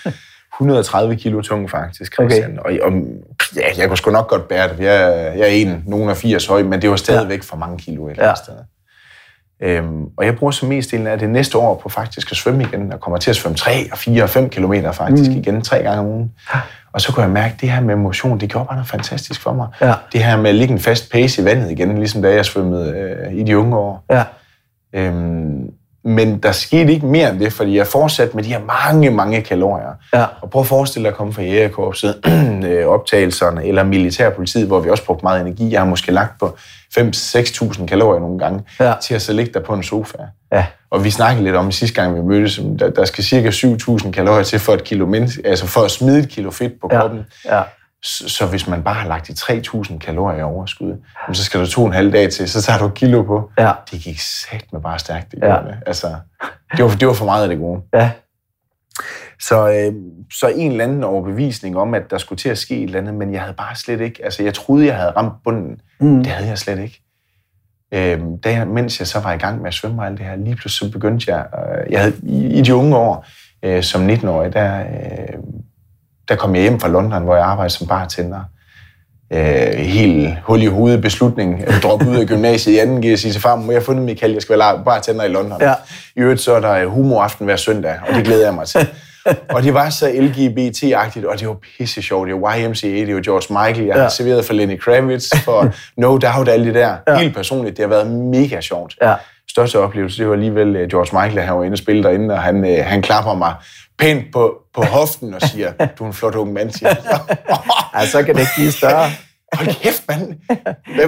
[0.60, 2.58] 130 kilo tung faktisk, Christian.
[2.64, 2.78] Okay.
[2.80, 2.92] Og, og,
[3.56, 4.78] ja, jeg kunne sgu nok godt bære det.
[4.80, 7.78] Jeg, er- jeg er en, nogen af 80 høj, men det var stadigvæk for mange
[7.78, 8.44] kilo et eller andet Ja.
[8.44, 8.54] sted.
[9.62, 12.62] Øhm, og jeg bruger så mest delen af det næste år på faktisk at svømme
[12.62, 15.36] igen, og kommer til at svømme 3 og 4 og 5 kilometer faktisk mm.
[15.36, 16.32] igen tre gange om ugen.
[16.92, 19.40] Og så kunne jeg mærke, at det her med motion, det gjorde bare noget fantastisk
[19.40, 19.68] for mig.
[19.80, 19.94] Ja.
[20.12, 22.90] Det her med at ligge en fast pace i vandet igen, ligesom da jeg svømmede
[22.96, 24.04] øh, i de unge år.
[24.10, 24.24] Ja.
[24.94, 25.70] Øhm,
[26.04, 29.42] men der skete ikke mere end det, fordi jeg fortsatte med de her mange, mange
[29.42, 29.92] kalorier.
[30.14, 30.24] Ja.
[30.40, 32.20] Og prøv at forestille dig at komme fra jægerkorpset,
[32.66, 35.72] øh, optagelserne eller militærpolitiet, hvor vi også brugte meget energi.
[35.72, 36.56] Jeg har måske lagt på
[36.98, 38.94] 5-6.000 kalorier nogle gange, Ja.
[39.02, 40.18] til at så ligge der på en sofa.
[40.52, 40.66] Ja.
[40.90, 43.50] Og vi snakkede lidt om det sidste gang, vi mødtes, om der, der skal cirka
[43.50, 46.88] 7.000 kalorier til for, et kilo menneske, altså for at smide et kilo fedt på
[46.92, 47.00] Ja.
[47.00, 47.24] kroppen.
[47.44, 47.62] Ja.
[48.04, 50.92] Så, så hvis man bare har lagt de 3.000 kalorier i overskud,
[51.32, 53.50] så skal du to og en halv dag til, så tager du et kilo på.
[53.58, 53.72] Ja.
[53.90, 55.56] Det gik sagt med bare stærkt, det Ja.
[55.86, 56.06] Altså,
[56.76, 57.80] det var, det var for meget af det gode.
[57.94, 58.10] Ja.
[59.42, 59.94] Så, øh,
[60.32, 63.14] så en eller anden overbevisning om, at der skulle til at ske et eller andet,
[63.14, 65.80] men jeg havde bare slet ikke, altså jeg troede, jeg havde ramt bunden.
[66.00, 66.16] Mm.
[66.22, 67.02] Det havde jeg slet ikke.
[67.94, 70.26] Øhm, da jeg, mens jeg så var i gang med at svømme og alt det
[70.26, 73.26] her, lige pludselig så begyndte jeg, øh, jeg havde, i, i de unge år,
[73.62, 75.38] øh, som 19-årig, der, øh,
[76.28, 78.40] der kom jeg hjem fra London, hvor jeg arbejdede som bartender.
[79.32, 83.08] Øh, helt hul i hovedet beslutning, at droppe ud af gymnasiet i 2.
[83.08, 85.28] G og sige til far, må jeg have fundet Michael, jeg skal være bartender i
[85.28, 85.60] London.
[85.60, 85.74] Ja.
[86.16, 88.88] I øvrigt så er der humoraften hver søndag, og det glæder jeg mig til.
[89.54, 92.28] og det var så LGBT-agtigt, og det var pisse sjovt.
[92.28, 94.02] Det var YMCA, det var George Michael, jeg Ja.
[94.02, 96.96] har serveret for Lenny Kravitz, for No Doubt, alle det der.
[97.08, 97.16] Ja.
[97.18, 98.94] Helt personligt, det har været mega sjovt.
[99.02, 99.14] Ja.
[99.50, 102.42] Største oplevelse, det var alligevel øh, George Michael, han var inde og spille derinde, og
[102.42, 103.54] han, øh, han klapper mig
[103.98, 106.94] pænt på, på hoften og siger, du er en flot ung mand, siger.
[108.00, 109.10] Ja, så kan det ikke blive større.
[109.52, 110.34] Hold kæft, mand.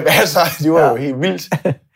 [0.06, 1.42] Altså, det var jo helt vildt.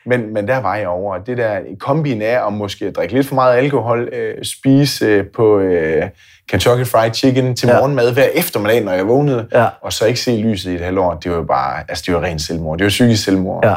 [0.06, 1.18] Men, men der var jeg over.
[1.18, 5.58] Det der kombin af at måske drikke lidt for meget alkohol, øh, spise øh, på
[5.58, 6.02] øh,
[6.48, 7.78] Kentucky Fried Chicken til Ja.
[7.78, 9.66] morgenmad hver eftermiddag, når jeg vågnede, Ja.
[9.82, 12.14] og så ikke se lyset i et halvt år, det var jo bare, altså det
[12.14, 12.78] var rent selvmord.
[12.78, 13.64] Det var psykisk selvmord.
[13.66, 13.74] Ja.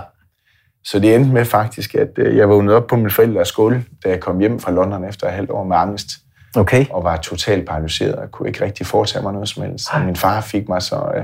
[0.84, 4.10] Så det endte med faktisk, at øh, jeg vågnede op på min forældres skål, da
[4.10, 6.10] jeg kom hjem fra London efter et halvt år med angst
[6.56, 6.86] Okay.
[6.90, 9.88] og var totalt paralyseret og kunne ikke rigtig foretage mig noget som helst.
[9.94, 11.24] Og min far fik mig så øh,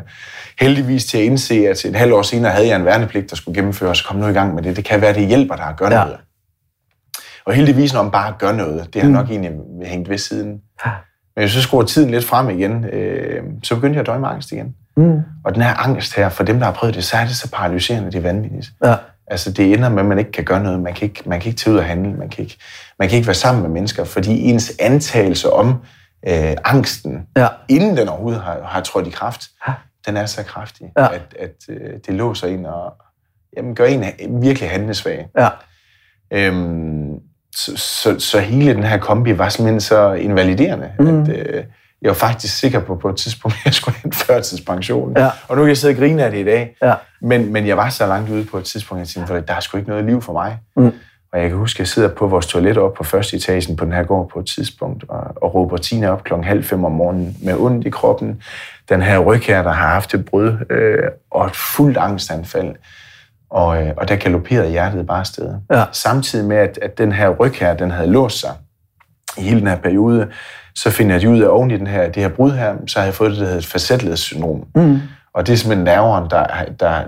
[0.60, 3.56] heldigvis til at indse, at et halvt år senere havde jeg en værnepligt, der skulle
[3.56, 4.02] gennemføres.
[4.02, 4.76] Kom nu i gang med det.
[4.76, 6.04] Det kan være, det hjælper dig at gøre Ja.
[6.04, 6.18] noget.
[7.46, 9.16] Og heldigvis, når man bare gør noget, det har Mm.
[9.16, 9.52] nok egentlig
[9.86, 10.50] hængt ved siden.
[11.36, 14.30] Men hvis så skruer tiden lidt frem igen, øh, så begyndte jeg at døje med
[14.30, 14.76] angst igen.
[14.98, 15.20] Mm.
[15.46, 17.52] Og den her angst her, for dem, der har prøvet det, så er det så
[17.52, 18.68] paralyserende, det er vanvittigt.
[18.86, 18.96] Ja.
[19.32, 20.80] Altså, det ender med, at man ikke kan gøre noget.
[20.80, 22.14] Man kan ikke, man kan ikke tage ud og handle.
[22.14, 22.58] Man kan ikke,
[23.00, 25.68] man kan ikke være sammen med mennesker, fordi ens antagelse om
[26.28, 27.48] øh, angsten, Ja.
[27.70, 29.74] inden den overhovedet har, har trådt i kraft, Ja.
[30.08, 31.14] den er så kraftig, Ja.
[31.14, 32.94] at, at øh, det låser en og
[33.58, 34.04] jamen, gør en
[34.42, 35.28] virkelig handlesvag.
[35.38, 35.50] Ja.
[36.34, 37.14] Øhm,
[37.56, 41.22] så, så, så hele den her kombi var simpelthen så invaliderende, Mm.
[41.22, 41.64] at øh,
[42.02, 45.18] jeg var faktisk sikker på på et tidspunkt, at jeg skulle have en førtidspension.
[45.18, 45.30] Ja.
[45.48, 46.76] Og nu kan jeg sidde og grine af det i dag.
[46.82, 46.94] Ja.
[47.22, 49.60] Men, men jeg var så langt ude på et tidspunkt, at jeg tænkte, der er
[49.60, 50.60] sgu ikke noget liv for mig.
[50.76, 50.92] Mm.
[51.34, 53.86] Og jeg kan huske, at jeg sidder på vores toilet op på første etagen på
[53.86, 56.92] den her gård på et tidspunkt, og, og råber Tina op klokken halv fem om
[56.92, 58.42] morgenen med ondt i kroppen.
[58.90, 62.76] Den her ryg her, der har haft et brud øh, og et fuldt angstanfald.
[63.50, 65.54] Og, øh, og der galopperede hjertet bare afsted.
[65.72, 65.84] Ja.
[65.92, 68.52] Samtidig med, at, at den her ryg her, den havde låst sig
[69.38, 70.28] i hele den her periode,
[70.76, 73.00] så finder jeg ud af, at oven i den her, det her brud her, så
[73.00, 74.64] har jeg fået det, der hedder et facetlighedssyndrom.
[74.76, 75.00] Mm.
[75.38, 77.04] Og det er simpelthen nerveren, der, der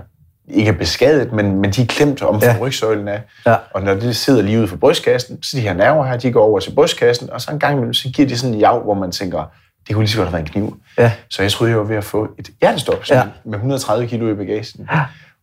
[0.48, 2.56] ikke er beskadiget, men, men de er klemt om Ja.
[2.60, 3.22] rygsøjlen af.
[3.46, 3.56] Ja.
[3.74, 6.44] Og når det sidder lige ude for brystkassen, så de her nerver her, de går
[6.44, 8.94] over til brystkassen, og så en gang imellem, så giver de sådan en jav, hvor
[8.94, 9.44] man tænker,
[9.88, 10.80] det kunne lige så godt have været en kniv.
[10.98, 11.12] Ja.
[11.30, 13.16] Så jeg troede, jeg var ved at få et hjertestop Ja.
[13.18, 13.24] ja.
[13.44, 14.88] med 130 kilo i bagagen.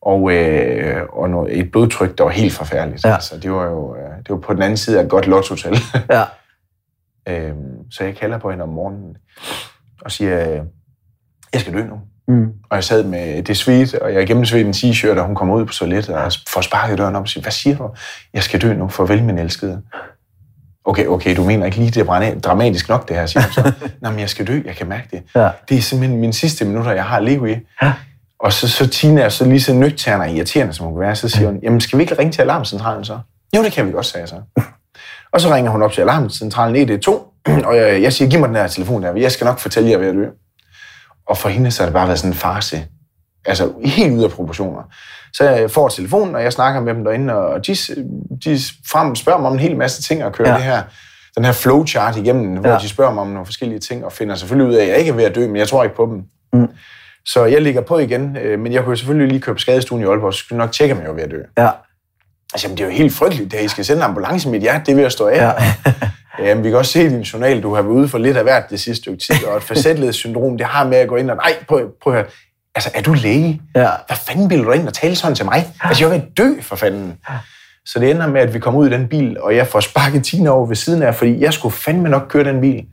[0.02, 3.06] Og, øh, og noget, et blodtryk, der var helt forfærdeligt.
[3.06, 3.14] Ja.
[3.14, 5.76] Altså, det var jo øh, det var på den anden side af et godt lottotal.
[6.10, 6.24] Ja.
[7.28, 9.18] øhm, så jeg kalder på hende om morgenen
[10.02, 10.38] og siger,
[11.54, 12.00] jeg skal dø nu.
[12.28, 12.48] Mm.
[12.70, 15.66] Og jeg sad med det svedt, og jeg gennemsvedte en t-shirt, og hun kommer ud
[15.66, 17.90] på toilettet og får sparket døren op og siger, hvad siger du?
[18.34, 19.82] Jeg skal dø nu, farvel min elskede.
[20.86, 23.52] Okay, okay, du mener ikke lige, det er drama- dramatisk nok, det her, siger hun
[23.52, 23.72] så.
[24.02, 25.24] Nej, men jeg skal dø, jeg kan mærke det.
[25.36, 25.50] Ja.
[25.70, 27.56] Det er simpelthen mine sidste minutter, jeg har at leve i.
[27.82, 27.94] Ja.
[28.40, 31.16] Og så, så Tina er så lige så nøgtern og irriterende, som hun kan være,
[31.16, 33.20] så siger hun, jamen skal vi ikke ringe til alarmcentralen så?
[33.56, 34.36] Jo, det kan vi godt, sagde jeg så.
[35.34, 37.20] Og så ringer hun op til alarmcentralen 112,
[37.68, 39.98] og jeg, jeg siger, giv mig den her telefon der, jeg skal nok fortælle jer,
[39.98, 40.26] hvad jeg dø.
[41.30, 42.86] Og for hende så har det bare været sådan en farse.
[43.46, 44.82] Altså helt ude af proportioner.
[45.34, 47.76] Så jeg får telefonen, og jeg snakker med dem derinde, og de,
[48.46, 48.60] de
[48.92, 50.56] frem spørger mig om en hel masse ting og kører ja.
[50.56, 50.84] det her,
[51.36, 52.78] den her flowchart igennem, hvor ja.
[52.78, 55.12] de spørger mig om nogle forskellige ting, og finder selvfølgelig ud af, at jeg ikke
[55.12, 56.24] er ved at dø, men jeg tror ikke på dem.
[56.62, 56.68] Mm.
[57.26, 60.34] Så jeg ligger på igen, øh, men jeg kunne selvfølgelig lige købe skadestuen i Aalborg,
[60.34, 61.42] så skulle nok tjekke, om jeg var ved at dø.
[61.58, 61.70] Ja.
[62.54, 64.86] Altså, jamen, det er jo helt frygteligt, at I skal sende ambulance i mit hjerte,
[64.86, 65.38] det er ved at stå af.
[65.38, 65.54] Ja.
[66.40, 68.44] Jamen, vi kan også se i din journal, du har været ude for lidt af
[68.44, 71.36] hvert det sidste stykke tid, og et facetledssyndrom, det har med at gå ind og,
[71.38, 72.30] nej, prøv, prøv at høre,
[72.76, 73.62] altså, er du læge?
[73.76, 73.90] Ja.
[74.08, 75.74] Hvad fanden vil du ind og tale sådan til mig?
[75.82, 77.18] Altså, jeg vil dø for fanden.
[77.86, 80.24] Så det ender med, at vi kommer ud i den bil, og jeg får sparket
[80.24, 82.86] Tina over ved siden af, fordi jeg skulle fandme nok køre den bil.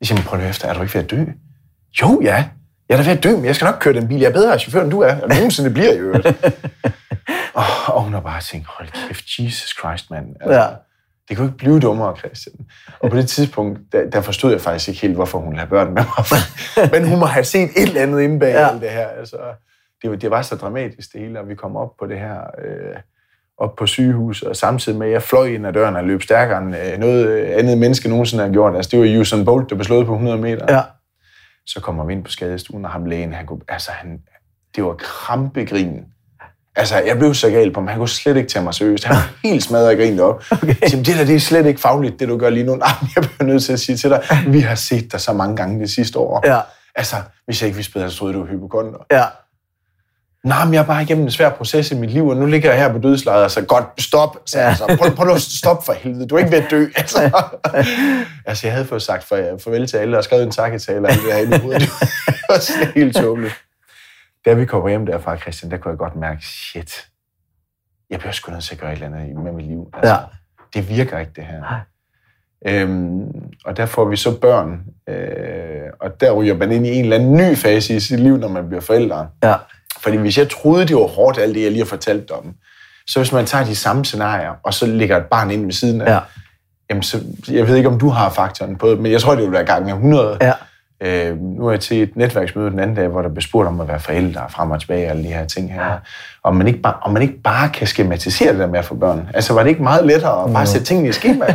[0.00, 1.24] Jeg siger, prøv lige efter, er du ikke ved at dø?
[2.02, 2.44] Jo, ja.
[2.88, 4.18] Jeg er da ved at dø, men jeg skal nok køre den bil.
[4.20, 5.20] Jeg er bedre chauffør, end du er.
[5.20, 6.14] Og nogensinde bliver jeg jo.
[7.54, 10.26] oh, og hun har bare tænkt, hold kæft, Jesus Christ, mand.
[10.40, 10.66] Altså, ja.
[11.28, 12.54] Det jo ikke blive dummere, Christian.
[13.00, 15.94] Og på det tidspunkt, der, der forstod jeg faktisk ikke helt, hvorfor hun havde børn
[15.94, 16.90] med mig.
[16.92, 18.68] Men hun må have set et eller andet inde bag ja.
[18.68, 19.08] alt det her.
[19.08, 19.36] Altså,
[20.02, 22.38] det, var, det var så dramatisk det hele, og vi kom op på det her...
[22.64, 22.96] Øh,
[23.58, 26.62] op på sygehus, og samtidig med, at jeg fløj ind ad døren og løb stærkere
[26.62, 28.76] end øh, noget andet menneske nogensinde har gjort.
[28.76, 30.66] Altså, det var Usain Bolt, der blev slået på 100 meter.
[30.68, 30.82] Ja.
[31.66, 34.20] Så kommer vi ind på skadestuen, og ham lægen, han kunne, altså, han,
[34.76, 36.04] det var krampegrin.
[36.78, 37.88] Altså, jeg blev så gal på ham.
[37.88, 39.04] Han kunne slet ikke tage mig seriøst.
[39.04, 40.44] Han var helt smadret af grin op.
[40.50, 40.74] Okay.
[40.82, 42.76] det der, det er slet ikke fagligt, det du gør lige nu.
[42.76, 44.22] Nej, jeg bliver nødt til at sige til dig,
[44.54, 46.46] vi har set dig så mange gange det sidste år.
[46.46, 46.60] Ja.
[46.94, 48.98] Altså, hvis jeg ikke vidste bedre, så troede du var hypokonder.
[49.12, 49.24] Ja.
[50.44, 52.70] Nej, men jeg er bare igennem en svær proces i mit liv, og nu ligger
[52.70, 54.68] jeg her på dødslaget, altså godt, stop, så, ja.
[54.68, 56.86] altså, prøv, prøv at stop for helvede, du er ikke ved at dø.
[56.96, 57.30] Altså,
[58.46, 61.22] altså jeg havde fået sagt for, farvel til alle, og skrevet en takketale, og det
[61.22, 61.80] her i hovedet.
[61.80, 61.90] Det
[62.48, 63.54] var helt tåbeligt.
[64.48, 67.06] Da vi kommer hjem derfra, Christian, der kunne jeg godt mærke, shit,
[68.10, 69.90] jeg bliver sgu nødt til at gøre et eller andet med mit liv.
[69.94, 70.18] Altså, ja.
[70.74, 71.80] Det virker ikke, det her.
[72.66, 73.30] Øhm,
[73.64, 77.16] og der får vi så børn, øh, og der ryger man ind i en eller
[77.16, 79.28] anden ny fase i sit liv, når man bliver forældre.
[79.42, 79.54] Ja.
[80.00, 82.54] Fordi hvis jeg troede, det var hårdt, alt det, jeg lige har fortalt om,
[83.06, 86.00] så hvis man tager de samme scenarier, og så lægger et barn ind ved siden
[86.00, 86.20] af, ja.
[86.90, 89.44] jamen så, jeg ved ikke, om du har faktoren på det, men jeg tror, det
[89.44, 90.38] vil være gang 100.
[90.40, 90.52] Ja.
[91.00, 93.80] Øh, nu er jeg til et netværksmøde den anden dag, hvor der blev spurgt om
[93.80, 95.86] at være forældre frem og tilbage og alle de her ting her.
[95.86, 95.96] Ja.
[96.42, 98.94] Om, man ikke bare, om man ikke bare kan skematisere det der med at få
[98.94, 99.28] børn.
[99.34, 101.44] Altså var det ikke meget lettere at bare sætte tingene i schema?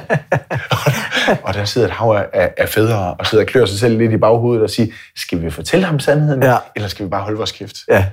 [1.44, 4.12] og der sidder et hav af, af fædre og sidder og klør sig selv lidt
[4.12, 6.58] i baghovedet og siger, skal vi fortælle ham sandheden, ja.
[6.76, 7.76] eller skal vi bare holde vores kæft?
[7.90, 8.06] Ja.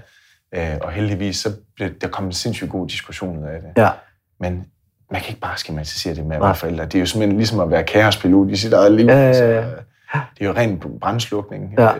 [0.54, 3.82] Øh, og heldigvis, så blev der kom en sindssygt god diskussion ud af det.
[3.82, 3.90] Ja.
[4.40, 4.64] Men
[5.10, 6.84] man kan ikke bare skematisere det med at være forældre.
[6.84, 9.06] Det er jo simpelthen ligesom at være kaospilot i sit eget liv.
[9.06, 9.28] Ja, ja, ja.
[9.28, 11.74] Altså, det er jo ren brændslukning.
[11.78, 11.88] Ja.
[11.88, 11.94] Øh,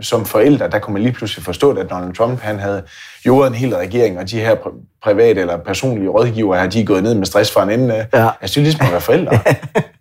[0.00, 2.82] som forældre, der kunne man lige pludselig forstå, at Donald Trump han havde
[3.26, 4.56] jordet en hel regering, og de her
[5.02, 8.06] private eller personlige rådgivere her, de er gået ned med stress fra en ende af.
[8.14, 8.28] Ja.
[8.40, 9.32] Altså, det er ligesom at være forældre.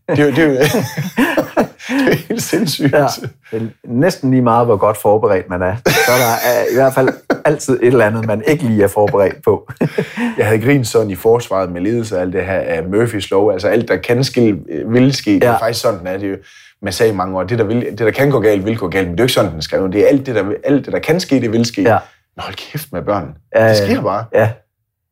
[0.09, 0.53] det er jo, det er jo,
[2.05, 2.93] det er helt sindssygt.
[2.93, 3.07] Ja,
[3.51, 5.75] det er næsten lige meget, hvor godt forberedt man er.
[5.85, 7.09] Så er der i hvert fald
[7.45, 9.71] altid et eller andet, man ikke lige er forberedt på.
[10.37, 13.51] jeg havde grint sådan i forsvaret med ledelse af alt det her af Murphys lov.
[13.51, 14.55] Altså alt, der kan ske,
[14.87, 15.31] vil ske.
[15.31, 15.39] Ja.
[15.39, 16.35] Det er faktisk sådan, at det jo
[16.81, 18.87] man sagde i mange år, det der, vil, det, der kan gå galt, vil gå
[18.87, 19.93] galt, men det er jo ikke sådan, den skrevet.
[19.93, 21.81] Det er alt det, der, alt det, der kan ske, det vil ske.
[21.81, 21.97] Ja.
[22.35, 23.37] Men hold kæft med børn.
[23.55, 24.25] Ja, det sker bare.
[24.33, 24.51] Ja.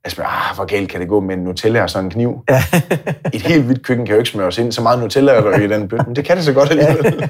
[0.07, 2.43] Spørger, ah, hvor galt kan det gå med en Nutella og sådan en kniv?
[2.49, 2.63] Ja.
[3.33, 4.71] Et helt hvidt køkken kan jo ikke smøre ind.
[4.71, 7.29] Så meget Nutella er der i den bøtte, men det kan det så godt alligevel.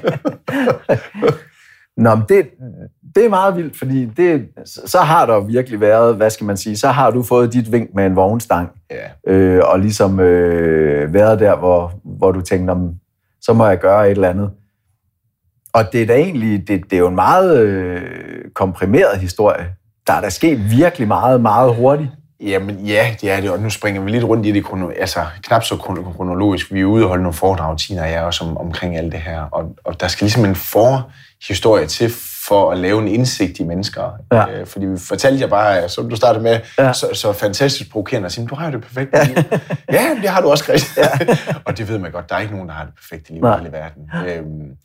[1.96, 2.46] Nå, men det,
[3.14, 6.76] det er meget vildt, fordi det, så har der virkelig været, hvad skal man sige,
[6.76, 9.32] så har du fået dit vink med en vognstang, ja.
[9.32, 12.90] øh, og ligesom øh, været der, hvor, hvor du tænkte, om,
[13.40, 14.50] så må jeg gøre et eller andet.
[15.72, 18.02] Og det er da egentlig, det, det er jo en meget øh,
[18.54, 19.74] komprimeret historie.
[20.06, 22.10] Der er der sket virkelig meget, meget hurtigt.
[22.40, 24.66] Jamen ja, det er det, og nu springer vi lidt rundt i det,
[25.00, 26.72] altså knap så kronologisk.
[26.72, 29.20] Vi er ude og holde nogle foredrag, Tina og jeg, også om, omkring alt det
[29.20, 32.12] her, og, og der skal ligesom en forhistorie til
[32.50, 34.02] for at lave en indsigt i mennesker.
[34.32, 34.50] Ja.
[34.50, 36.92] Øh, fordi vi fortalte jer bare, som du startede med, ja.
[36.92, 39.24] så, så fantastisk provokerende at sige, du har jo det perfekte ja.
[39.24, 39.36] liv.
[39.98, 41.06] ja, det har du også, Christian.
[41.20, 41.36] Ja.
[41.66, 43.56] og det ved man godt, der er ikke nogen, der har det perfekte liv Nej.
[43.56, 44.02] i hele verden.
[44.28, 44.76] Øhm,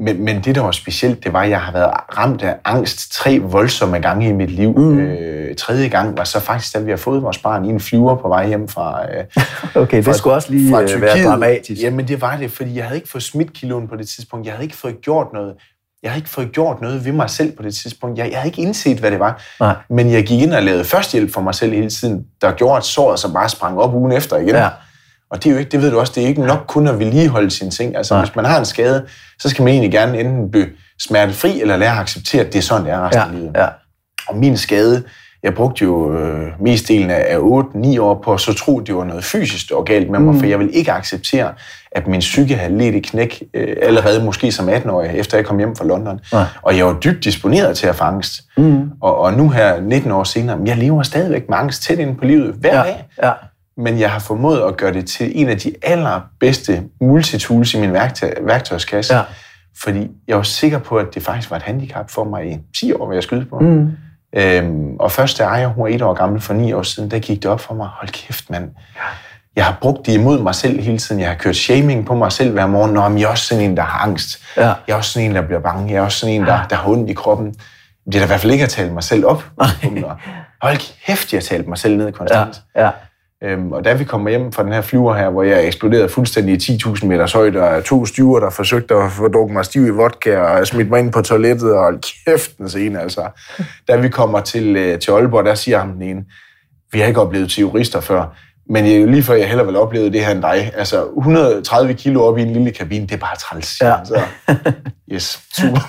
[0.00, 3.12] men, men det, der var specielt, det var, at jeg har været ramt af angst
[3.12, 4.78] tre voldsomme gange i mit liv.
[4.78, 4.98] Mm.
[4.98, 8.16] Øh, tredje gang var så faktisk, da vi har fået vores barn i en flyver
[8.16, 9.24] på vej hjem fra øh,
[9.82, 11.82] Okay, det fra, skulle også lige fra øh, være dramatisk.
[11.82, 14.46] Jamen, det var det, fordi jeg havde ikke fået smidt kiloen på det tidspunkt.
[14.46, 15.54] Jeg havde ikke fået gjort noget.
[16.02, 18.18] Jeg havde ikke fået gjort noget ved mig selv på det tidspunkt.
[18.18, 19.42] Jeg, jeg havde ikke indset, hvad det var.
[19.60, 19.74] Nej.
[19.90, 22.84] Men jeg gik ind og lavede førstehjælp for mig selv hele tiden, der gjorde, at
[22.84, 24.54] såret så bare sprang op ugen efter igen.
[24.54, 24.68] Ja.
[25.30, 26.98] Og det er jo ikke, det ved du også, det er ikke nok kun at
[26.98, 27.96] vedligeholde sine ting.
[27.96, 28.24] Altså, Nej.
[28.24, 29.06] hvis man har en skade,
[29.38, 30.66] så skal man egentlig gerne enten blive
[31.00, 33.28] smertefri, eller lære at acceptere, at det er sådan, det er resten ja.
[33.28, 33.52] af livet.
[33.56, 33.68] Ja.
[34.28, 35.04] Og min skade
[35.42, 39.68] jeg brugte jo øh, mestdelen af 8-9 år på så tro, det var noget fysisk,
[39.68, 40.40] der var galt med mig, mm.
[40.40, 41.52] for jeg vil ikke acceptere,
[41.92, 45.58] at min psyke havde let i knæk øh, allerede måske som 18-årig, efter jeg kom
[45.58, 46.20] hjem fra London.
[46.32, 46.44] Nej.
[46.62, 48.42] Og jeg var dybt disponeret til at få angst.
[48.56, 48.90] Mm.
[49.00, 52.24] Og, og nu her, 19 år senere, jeg lever stadigvæk med angst tæt ind på
[52.24, 52.82] livet hver ja.
[52.82, 53.04] dag.
[53.22, 53.32] Ja.
[53.76, 57.92] Men jeg har formået at gøre det til en af de allerbedste multitools i min
[57.92, 59.14] værktøj, værktøjskasse.
[59.14, 59.22] Ja.
[59.82, 62.92] Fordi jeg var sikker på, at det faktisk var et handicap for mig i 10
[62.92, 63.58] år, hvad jeg skyde på.
[63.58, 63.90] Mm.
[64.32, 67.42] Øhm, og først da hun var et år gammel for ni år siden, der gik
[67.42, 68.70] det op for mig, hold kæft mand,
[69.58, 71.20] jeg har brugt det imod mig selv hele tiden.
[71.20, 72.94] Jeg har kørt shaming på mig selv hver morgen.
[72.94, 74.42] Nå, men jeg er også sådan en, der har angst.
[74.56, 74.62] Ja.
[74.62, 75.92] Jeg er også sådan en, der bliver bange.
[75.92, 77.54] Jeg er også sådan en, der, der har ondt i kroppen.
[78.06, 79.44] Det er da i hvert fald ikke at tale mig selv op.
[80.62, 82.62] Hold kæft, jeg har talt mig selv ned konstant.
[82.76, 82.84] Ja.
[82.84, 82.90] Ja.
[83.44, 86.70] Øhm, og da vi kommer hjem fra den her flyver her, hvor jeg eksploderede fuldstændig
[86.70, 89.90] i 10.000 meters højde, og to styver, der forsøgte at få drukket mig stiv i
[89.90, 91.92] vodka, og smidt mig ind på toilettet, og
[92.26, 93.28] kæft den scene, altså.
[93.88, 96.24] Da vi kommer til, øh, til Aalborg, der siger ham den ene,
[96.92, 98.36] vi har ikke oplevet terrorister før,
[98.70, 100.72] men jeg, lige før jeg heller vil opleve det her end dig.
[100.76, 103.80] Altså, 130 kilo op i en lille kabine, det er bare træls.
[103.80, 103.94] Ja.
[104.04, 104.22] Så,
[105.12, 105.80] yes, super.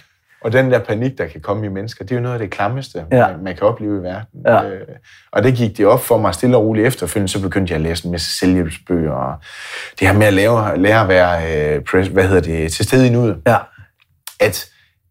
[0.44, 2.50] Og den der panik, der kan komme i mennesker, det er jo noget af det
[2.50, 3.26] klammeste, ja.
[3.26, 4.40] man, man kan opleve i verden.
[4.46, 4.64] Ja.
[4.64, 4.86] Øh,
[5.32, 7.82] og det gik det op for mig stille og roligt efterfølgende, så begyndte jeg at
[7.82, 9.12] læse en masse selvhjælpsbøger.
[9.12, 9.34] Og
[10.00, 13.06] det her med at lære, lære at være øh, press, hvad hedder det, til stede
[13.06, 13.36] i nuet.
[13.46, 13.56] Ja.
[14.40, 14.66] At,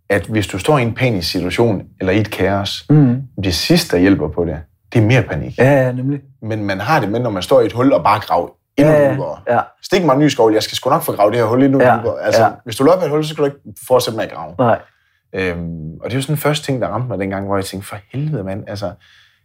[0.10, 3.22] at hvis du står i en panisk situation, eller i et kaos, mm.
[3.44, 4.58] det sidste, der hjælper på det,
[4.94, 5.58] det er mere panik.
[5.58, 6.20] Ja, ja, nemlig.
[6.42, 8.94] Men man har det med, når man står i et hul og bare graver endnu
[8.94, 9.40] ja, dybere.
[9.50, 9.60] Ja.
[9.84, 11.82] Stik mig en ny skovl, jeg skal sgu nok få gravet det her hul endnu
[11.82, 12.22] ja, dybere.
[12.22, 12.50] Altså, ja.
[12.64, 14.56] hvis du løber et hul, så skal du ikke fortsætte med at grave.
[14.60, 14.80] Nej.
[15.38, 17.66] Øhm, og det er jo sådan den første ting, der ramte mig dengang, hvor jeg
[17.66, 18.92] tænkte, for helvede mand, altså,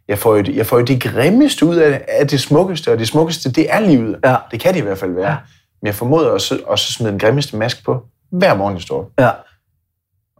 [0.07, 3.07] jeg får, jo, jeg får jo det grimmeste ud af, af det smukkeste, og det
[3.07, 4.19] smukkeste, det er livet.
[4.25, 4.35] Ja.
[4.51, 5.31] Det kan det i hvert fald være.
[5.31, 5.37] Ja.
[5.81, 9.11] Men jeg formoder også, også at smide den grimmeste mask på, hver morgen jeg står.
[9.19, 9.29] Ja.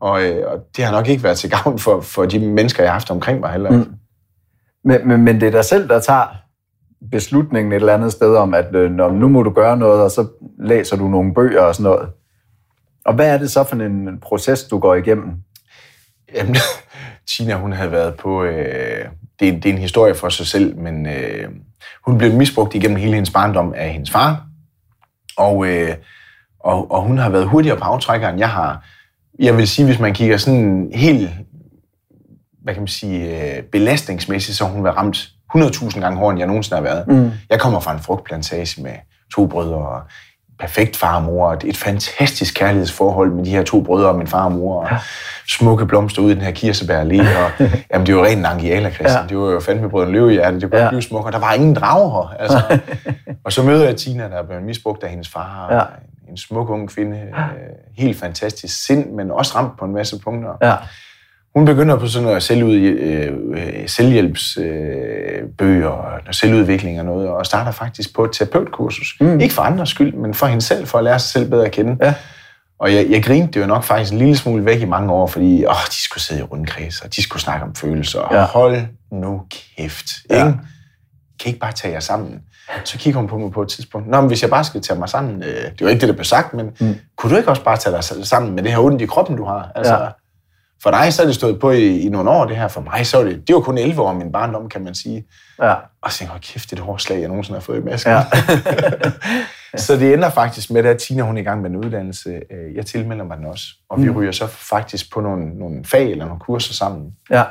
[0.02, 2.92] Og, øh, og det har nok ikke været til gavn for, for de mennesker, jeg
[2.92, 3.72] har haft omkring mig heller.
[3.72, 3.94] Mm.
[4.84, 6.26] Men, men, men det er dig selv, der tager
[7.12, 10.12] beslutningen et eller andet sted om, at øh, når, nu må du gøre noget, og
[10.12, 10.28] så
[10.60, 12.10] læser du nogle bøger og sådan noget.
[13.06, 15.34] Og hvad er det så for en proces, du går igennem?
[16.36, 16.56] Jamen,
[17.30, 18.44] Tina, hun havde været på...
[18.44, 19.06] Øh,
[19.40, 21.50] det, er, det er en historie for sig selv, men øh,
[22.06, 24.46] hun blev misbrugt igennem hele hendes barndom af hendes far.
[25.38, 25.96] Og, øh,
[26.60, 28.86] og, og hun har været hurtigere på aftrækkeren, jeg har.
[29.40, 31.30] Jeg vil sige, hvis man kigger sådan helt
[32.64, 35.18] hvad kan man sige, øh, belastningsmæssigt, så hun været ramt
[35.56, 37.08] 100.000 gange hårdere, end jeg nogensinde har været.
[37.08, 37.32] Mm.
[37.50, 38.94] Jeg kommer fra en frugtplantage med
[39.36, 40.02] to brødre og
[40.64, 44.46] perfekt far og mor, et fantastisk kærlighedsforhold med de her to brødre og min far
[44.46, 44.98] og mor, og
[45.48, 47.04] smukke blomster ud i den her kirsebær
[47.46, 49.22] og jamen det var rent angiala, Christian.
[49.22, 49.28] Ja.
[49.28, 50.90] Det var jo fandme brødren løvehjerte, det kunne ja.
[50.90, 52.38] blive og der var ingen drager her.
[52.40, 52.80] Altså.
[53.46, 55.82] og så møder jeg Tina, der er blevet misbrugt af hendes far, ja.
[56.32, 57.44] en smuk ung kvinde, øh,
[57.98, 60.52] helt fantastisk sind, men også ramt på en masse punkter.
[60.62, 60.76] Ja.
[61.56, 67.46] Hun begynder på sådan noget selvud, øh, øh selvhjælpsbøger øh, og selvudvikling og noget, og
[67.46, 69.16] starter faktisk på et terapeutkursus.
[69.22, 69.40] Mm.
[69.40, 71.72] Ikke for andres skyld, men for hende selv, for at lære sig selv bedre at
[71.72, 71.98] kende.
[72.02, 72.14] Ja.
[72.80, 75.28] Og jeg, jeg grinte det jo nok faktisk en lille smule væk i mange år,
[75.28, 78.28] fordi åh, de skulle sidde i rundkreds, og de skulle snakke om følelser.
[78.32, 78.46] Ja.
[78.46, 79.42] Hold nu
[79.78, 80.06] kæft.
[80.30, 80.48] Ja.
[80.48, 80.60] Ikke?
[81.40, 82.42] Kan ikke bare tage jer sammen?
[82.84, 84.10] Så kigger hun på mig på et tidspunkt.
[84.10, 86.16] Nå, men hvis jeg bare skal tage mig sammen, øh, det var ikke det, der
[86.16, 86.96] blev sagt, men mm.
[87.18, 89.46] kunne du ikke også bare tage dig sammen med det her ondt i kroppen, du
[89.46, 89.72] har?
[89.76, 90.08] Altså, ja
[90.84, 92.68] for dig så er det stået på i, i nogle år, det her.
[92.68, 95.26] For mig så er det, det var kun 11 år min barndom, kan man sige.
[95.62, 95.74] Ja.
[96.02, 97.84] Og så tænkte jeg, kæft, det er et hårdt slag, jeg nogensinde har fået i
[97.84, 98.12] masken.
[98.12, 98.24] Ja.
[99.86, 102.30] så det ender faktisk med, at Tina hun er i gang med en uddannelse.
[102.30, 103.66] Øh, jeg tilmelder mig den også.
[103.90, 104.18] Og vi mm.
[104.18, 107.12] ryger så faktisk på nogle, nogle fag eller nogle kurser sammen.
[107.32, 107.44] Ja.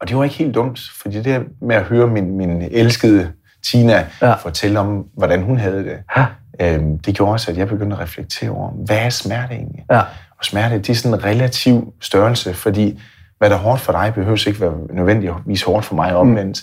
[0.00, 3.32] Og det var ikke helt dumt, fordi det med at høre min, min elskede
[3.70, 4.34] Tina ja.
[4.34, 6.26] fortælle om, hvordan hun havde det, ja.
[6.60, 9.84] øhm, det gjorde også, at jeg begyndte at reflektere over, hvad er smerte egentlig?
[9.90, 10.00] Ja.
[10.38, 13.00] Og smerte, det er sådan en relativ størrelse, fordi
[13.38, 16.62] hvad der er hårdt for dig, behøver ikke være nødvendigvis hårdt for mig omvendt.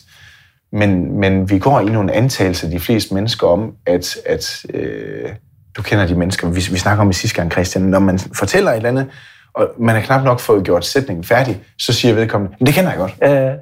[0.71, 0.79] Mm.
[0.79, 5.29] Men, men vi går i nogle antagelser, de fleste mennesker, om, at, at øh,
[5.77, 8.71] du kender de mennesker, vi, vi snakker om i sidste gang, Christian, når man fortæller
[8.71, 9.09] et eller andet,
[9.53, 12.89] og man har knap nok fået gjort sætningen færdig, så siger vedkommende, men det kender
[12.89, 13.13] jeg godt.
[13.21, 13.59] Uh.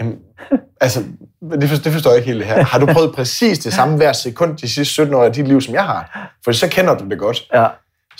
[0.00, 0.18] Jamen,
[0.80, 1.04] altså,
[1.60, 2.64] det forstår, det forstår jeg ikke helt her.
[2.64, 5.60] Har du prøvet præcis det samme hver sekund de sidste 17 år af dit liv,
[5.60, 6.32] som jeg har?
[6.44, 7.42] For så kender du det godt.
[7.54, 7.66] Ja.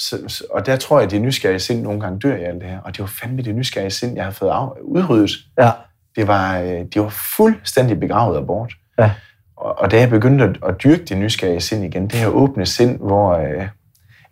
[0.00, 2.68] Så, og der tror jeg, at det nysgerrige sind nogle gange dør i alt det
[2.68, 2.78] her.
[2.80, 5.30] Og det var fandme det nysgerrige sind, jeg har fået af, udryddet.
[5.58, 5.70] Ja.
[6.16, 8.72] Det var, øh, det var fuldstændig begravet og bort.
[8.98, 9.10] Ja.
[9.56, 12.66] Og, og da jeg begyndte at, at dyrke det nysgerrige sind igen, det her åbne
[12.66, 13.34] sind, hvor...
[13.34, 13.68] Øh,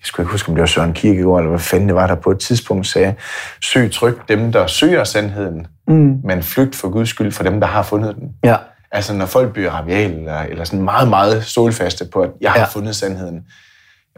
[0.01, 2.15] jeg skulle ikke huske, om det var Søren Kierkegaard, eller hvad fanden det var, der
[2.15, 3.15] på et tidspunkt sagde,
[3.63, 6.21] søg tryk dem, der søger sandheden, mm.
[6.25, 8.29] men flygt for Guds skyld for dem, der har fundet den.
[8.45, 8.57] Ja.
[8.91, 12.59] Altså når folk bliver rabiale, eller, eller sådan meget, meget stålfaste på, at jeg har
[12.59, 12.65] ja.
[12.65, 13.45] fundet sandheden,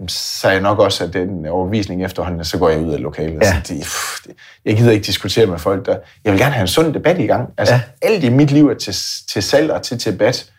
[0.08, 3.00] så er jeg nok også af den overvisning efterhånden, at så går jeg ud af
[3.02, 3.32] lokalet.
[3.42, 3.46] Ja.
[3.46, 3.62] Ja.
[3.64, 4.32] Så det, pff, det,
[4.64, 5.96] jeg gider ikke diskutere med folk, der...
[6.24, 7.48] Jeg vil gerne have en sund debat i gang.
[7.58, 7.80] Altså, Ja.
[8.02, 8.08] ja.
[8.14, 8.94] alt i mit liv er til,
[9.32, 10.50] til salg og til debat.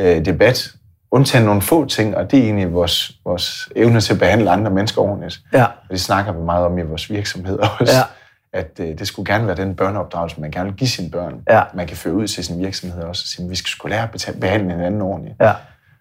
[0.00, 0.70] Øh, debat,
[1.10, 4.70] undtagen nogle få ting, og det er egentlig vores, vores evne til at behandle andre
[4.70, 5.40] mennesker ordentligt.
[5.52, 5.64] Ja.
[5.64, 7.94] Og det snakker vi meget om i vores virksomheder også.
[7.96, 8.02] Ja.
[8.52, 11.34] At øh, det skulle gerne være den børneopdragelse, man gerne vil give sine børn.
[11.50, 11.62] Ja.
[11.74, 13.22] Man kan føre ud til sin virksomhed også.
[13.24, 15.36] Og sige, at vi skal skulle lære at behandle hinanden ordentligt.
[15.40, 15.52] Ja.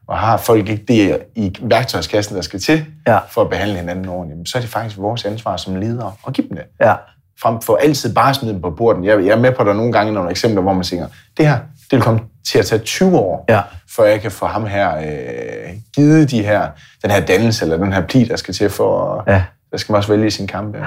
[0.08, 3.18] Og har folk ikke det i værktøjskassen, der skal til Ja.
[3.30, 6.48] for at behandle hinanden ordentligt, så er det faktisk vores ansvar som ledere at give
[6.50, 6.66] dem det.
[6.82, 6.94] Ja.
[7.42, 9.04] Frem for altid bare at smide dem på borden.
[9.06, 11.08] Jeg, jeg er med på, at der er nogle gange nogle eksempler, hvor man tænker,
[11.38, 12.20] det her, det vil komme
[12.52, 13.62] til at tage 20 år, Ja.
[13.96, 16.68] før jeg kan få ham her øh, givet de her,
[17.04, 19.44] den her dannelse, eller den her pli, der skal til for, Ja.
[19.72, 20.78] der skal man også vælge sin kampe.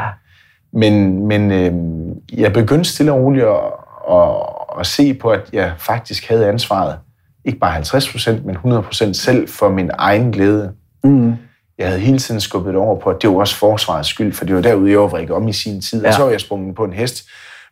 [0.72, 1.72] Men, men øh,
[2.40, 3.60] jeg begyndte stille og roligt at,
[4.10, 6.98] at, at se på, at jeg faktisk havde ansvaret,
[7.44, 10.72] ikke bare 50 procent, men 100 procent selv for min egen glæde.
[11.04, 11.34] Mm.
[11.78, 14.54] Jeg havde hele tiden skubbet over på, at det var også forsvarets skyld, for det
[14.54, 16.06] var derude, jeg var om i sin tid, ja.
[16.06, 16.08] Ja.
[16.08, 17.24] og så var jeg sprunget på en hest.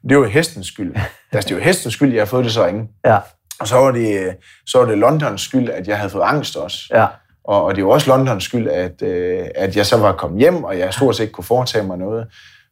[0.09, 0.96] Det var hestens skyld.
[1.33, 2.88] Altså, det var hestens skyld, jeg havde fået det så ringe.
[3.07, 3.18] Ja.
[3.61, 6.78] Og så var det, så var det Londons skyld, at jeg havde fået angst også.
[6.90, 7.07] Ja.
[7.44, 10.64] Og, og det var også Londons skyld, at, øh, at jeg så var kommet hjem,
[10.64, 12.26] og jeg stort set ikke kunne foretage mig noget.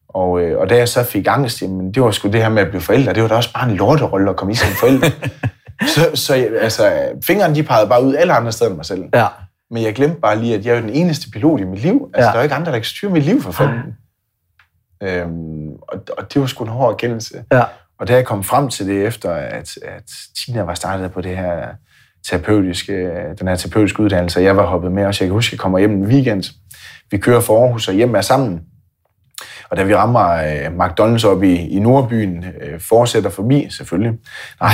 [0.08, 2.62] Og, øh, og da jeg så fik angst, jamen, det var sgu det her med
[2.62, 5.10] at blive forældre, det var da også bare en lorterolle at komme i som forældre.
[5.86, 9.04] så så altså, fingrene de pegede bare ud alle andre steder end mig selv.
[9.14, 9.26] Ja.
[9.70, 12.10] Men jeg glemte bare lige, at jeg er jo den eneste pilot i mit liv.
[12.14, 12.24] Altså, Ja.
[12.24, 12.26] ja.
[12.26, 13.96] der er jo ikke andre, der kan styre mit liv for fanden.
[15.02, 17.44] Øhm, og, og det var sgu en hård erkendelse.
[17.52, 17.62] Ja.
[18.00, 21.36] Og da jeg kom frem til det efter, at, at Tina var startet på det
[21.36, 21.68] her
[22.30, 25.24] terapeutiske, den her terapeutiske uddannelse, og jeg var hoppet med også.
[25.24, 26.44] Jeg kan huske, at jeg kommer hjem en weekend.
[27.10, 28.60] Vi kører fra Aarhus og hjem er sammen.
[29.70, 34.12] Og da vi rammer øh, McDonald's op i, i Nordbyen, øh, fortsætter forbi, selvfølgelig.
[34.60, 34.72] Nej,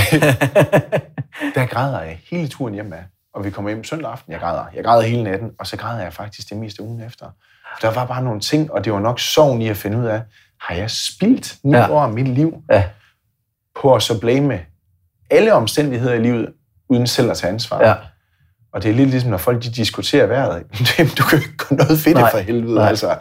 [1.55, 3.05] der græder jeg hele turen hjem af.
[3.35, 4.65] Og vi kommer hjem søndag aften, jeg græder.
[4.75, 7.27] Jeg græder hele natten, og så græder jeg faktisk det meste ugen efter.
[7.81, 10.05] For der var bare nogle ting, og det var nok sorgen i at finde ud
[10.05, 10.23] af,
[10.61, 11.91] har jeg spildt ni Ja.
[11.91, 12.85] år af mit liv Ja.
[13.81, 14.61] på at så blame
[15.31, 16.49] alle omstændigheder i livet,
[16.89, 17.87] uden selv at tage ansvar.
[17.89, 17.95] Ja.
[18.73, 20.63] Og det er lidt ligesom, når folk de diskuterer vejret.
[21.19, 22.31] du kan ikke gøre noget Nej.
[22.31, 22.75] for helvede.
[22.75, 22.89] Nej.
[22.89, 23.17] Altså,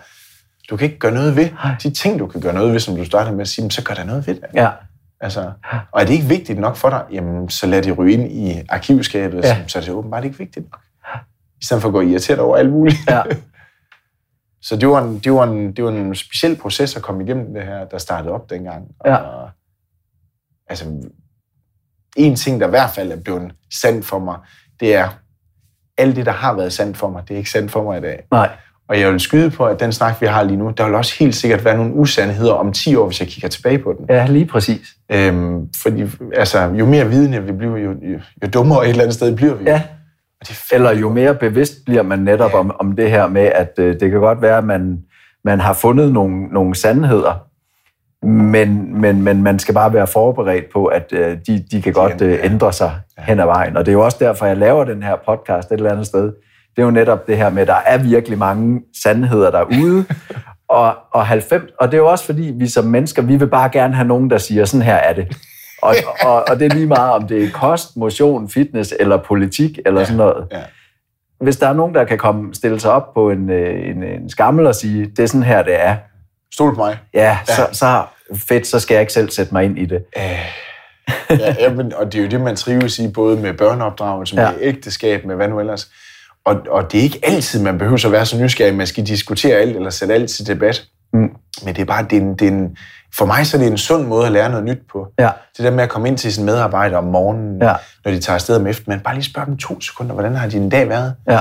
[0.71, 1.49] du kan ikke gøre noget ved.
[1.83, 3.83] De ting, du kan gøre noget ved, som du startede med at sige, "Men så
[3.83, 4.45] gør der noget ved det.
[4.53, 4.69] Ja.
[5.19, 5.51] Altså,
[5.91, 8.61] og er det ikke vigtigt nok for dig, jamen, så lad det ryge ind i
[8.69, 9.47] arkivskabet, Ja.
[9.47, 9.67] ja.
[9.67, 10.81] så er det åbenbart ikke vigtigt nok.
[11.61, 12.97] I stedet for at gå irriteret over alt muligt.
[13.09, 13.21] Ja.
[14.63, 17.53] Så det var, en, det, var en, det var en speciel proces at komme igennem
[17.53, 18.87] det her, der startede op dengang.
[19.05, 19.15] Ja.
[19.15, 19.49] Og,
[20.67, 20.85] altså,
[22.17, 24.37] en ting, der i hvert fald er blevet sandt for mig,
[24.79, 25.09] det er,
[25.97, 28.01] alt det, der har været sandt for mig, det er ikke sandt for mig i
[28.01, 28.23] dag.
[28.31, 28.49] Nej.
[28.91, 31.15] Og jeg vil skyde på, at den snak, vi har lige nu, der vil også
[31.19, 34.05] helt sikkert være nogle usandheder om 10 år, hvis jeg kigger tilbage på den.
[34.09, 34.87] Ja, lige præcis.
[35.11, 36.03] Øhm, fordi
[36.35, 39.53] altså, jo mere vidende vi bliver, jo, jo, jo dummere et eller andet sted bliver
[39.55, 39.63] vi.
[39.63, 39.81] Ja.
[40.41, 42.57] Og det er Eller jo mere bevidst bliver man netop Ja.
[42.59, 44.99] om, om det her med, at øh, det kan godt være, at man,
[45.45, 47.47] man har fundet nogle, nogle sandheder,
[48.25, 52.21] men, men, men man skal bare være forberedt på, at øh, de, de kan godt
[52.21, 52.45] øh, ja.
[52.45, 53.77] ændre sig hen ad vejen.
[53.77, 56.33] Og det er jo også derfor, jeg laver den her podcast et eller andet sted.
[56.81, 60.05] Det er jo netop det her med, at der er virkelig mange sandheder derude,
[60.69, 63.69] og, og 90, og det er jo også fordi, vi som mennesker, vi vil bare
[63.69, 65.37] gerne have nogen, der siger, sådan her er det.
[65.81, 65.95] Og,
[66.27, 69.99] og, og det er lige meget, om det er kost, motion, fitness eller politik eller
[70.01, 70.05] Ja.
[70.05, 70.61] sådan noget Ja.
[71.41, 74.29] hvis der er nogen, der kan komme stille sig op på en, øh, en, en
[74.29, 75.95] skammel og sige, det er sådan her, det er,
[76.53, 76.97] Stol på mig.
[77.13, 78.03] ja, så, så
[78.47, 80.03] fedt, så skal jeg ikke selv sætte mig ind i det.
[81.29, 84.43] Ja, ja, men, og det er jo det, man trives i, både med børneopdragelse, med
[84.43, 84.49] Ja.
[84.51, 84.55] ja.
[84.61, 85.91] ægteskab, med hvad nu ellers.
[86.45, 89.55] Og, og det er ikke altid, man behøver at være så nysgerrig, man skal diskutere
[89.55, 90.83] alt, eller sætte alt til debat.
[91.13, 91.19] Mm.
[91.65, 92.77] Men det er bare, det er en, det er en,
[93.15, 95.07] for mig så er det en sund måde at lære noget nyt på.
[95.19, 97.73] Ja, Det der med at komme ind til sine medarbejdere om morgenen, Ja.
[98.05, 100.69] når de tager afsted om eftermiddagen, bare lige spørge dem to sekunder, hvordan har din
[100.69, 101.15] dag været?
[101.29, 101.39] ja,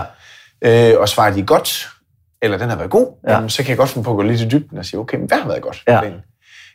[0.95, 1.89] øh, og svarer de godt,
[2.43, 3.31] eller den har været god, Ja.
[3.31, 3.35] ja.
[3.37, 5.19] jamen, så kan jeg godt finde på at gå lidt i dybden og sige, okay,
[5.19, 5.83] men hvad har været godt?
[5.89, 6.01] Ja.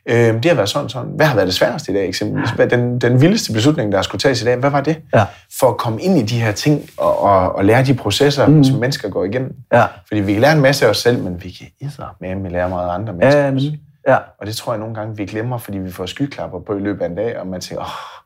[0.10, 1.10] Øh, det har været sådan sådan.
[1.15, 2.50] Hvad har været det sværeste i dag eksempelvis?
[2.50, 4.98] Hvad, den, den vildeste beslutning, der skulle tages i dag, hvad var det?
[5.15, 5.26] ja,
[5.60, 8.63] For at komme ind i de her ting og, og, og lære de processer, Mm.
[8.63, 9.56] som mennesker går igennem.
[9.74, 11.89] ja, Fordi vi kan lære en masse af os selv, men vi kan
[12.22, 13.41] med med lære meget andre mennesker.
[13.41, 13.72] ja, også.
[14.08, 14.18] ja.
[14.41, 17.02] Og det tror jeg nogle gange, vi glemmer, fordi vi får skyklapper på i løbet
[17.02, 18.20] af en dag, og man tænker, åh,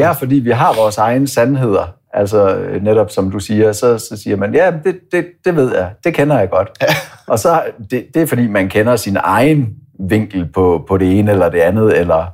[0.00, 1.86] Ja, fordi vi har vores egne sandheder.
[2.14, 5.74] Altså øh, netop som du siger, så, så siger man, ja, det, det, det ved
[5.76, 6.84] jeg, det kender jeg godt.
[7.26, 9.68] Og så det, det er fordi, man kender sin egen
[9.98, 12.26] vinkel på, på det ene eller det andet, eller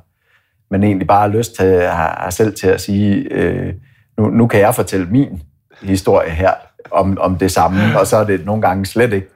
[0.71, 3.73] man egentlig bare har lyst til, har, har selv til at sige, øh,
[4.17, 5.41] nu, nu kan jeg fortælle min
[5.81, 6.51] historie her
[6.91, 9.27] om, om det samme, og så er det nogle gange slet ikke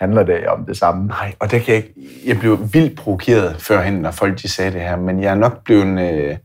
[0.00, 1.06] handler det om det samme.
[1.06, 1.84] Nej, og det kan jeg.
[2.26, 5.64] Jeg blev vildt provokeret førhen, når folk de sagde det her, men jeg er nok
[5.64, 6.36] blevet, øh,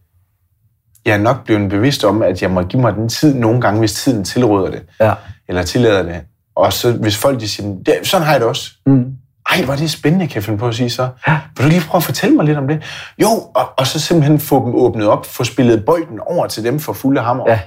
[1.06, 3.80] jeg er nok blevet bevidst om, at jeg må give mig den tid nogle gange,
[3.80, 5.14] hvis tiden tilråder det, Ja,
[5.48, 6.22] eller tillader det,
[6.56, 8.72] Og så hvis folk de siger, det, sådan har jeg det også.
[8.86, 9.14] Mm.
[9.50, 11.10] Ej, hvor er det spændende, kan jeg finde på at sige så.
[11.58, 12.84] Vil du lige prøve at fortælle mig lidt om det?
[13.22, 16.80] Jo, og, og så simpelthen få dem åbnet op, få spillet bolden over til dem
[16.80, 17.44] for fulde hammer.
[17.48, 17.60] Ja.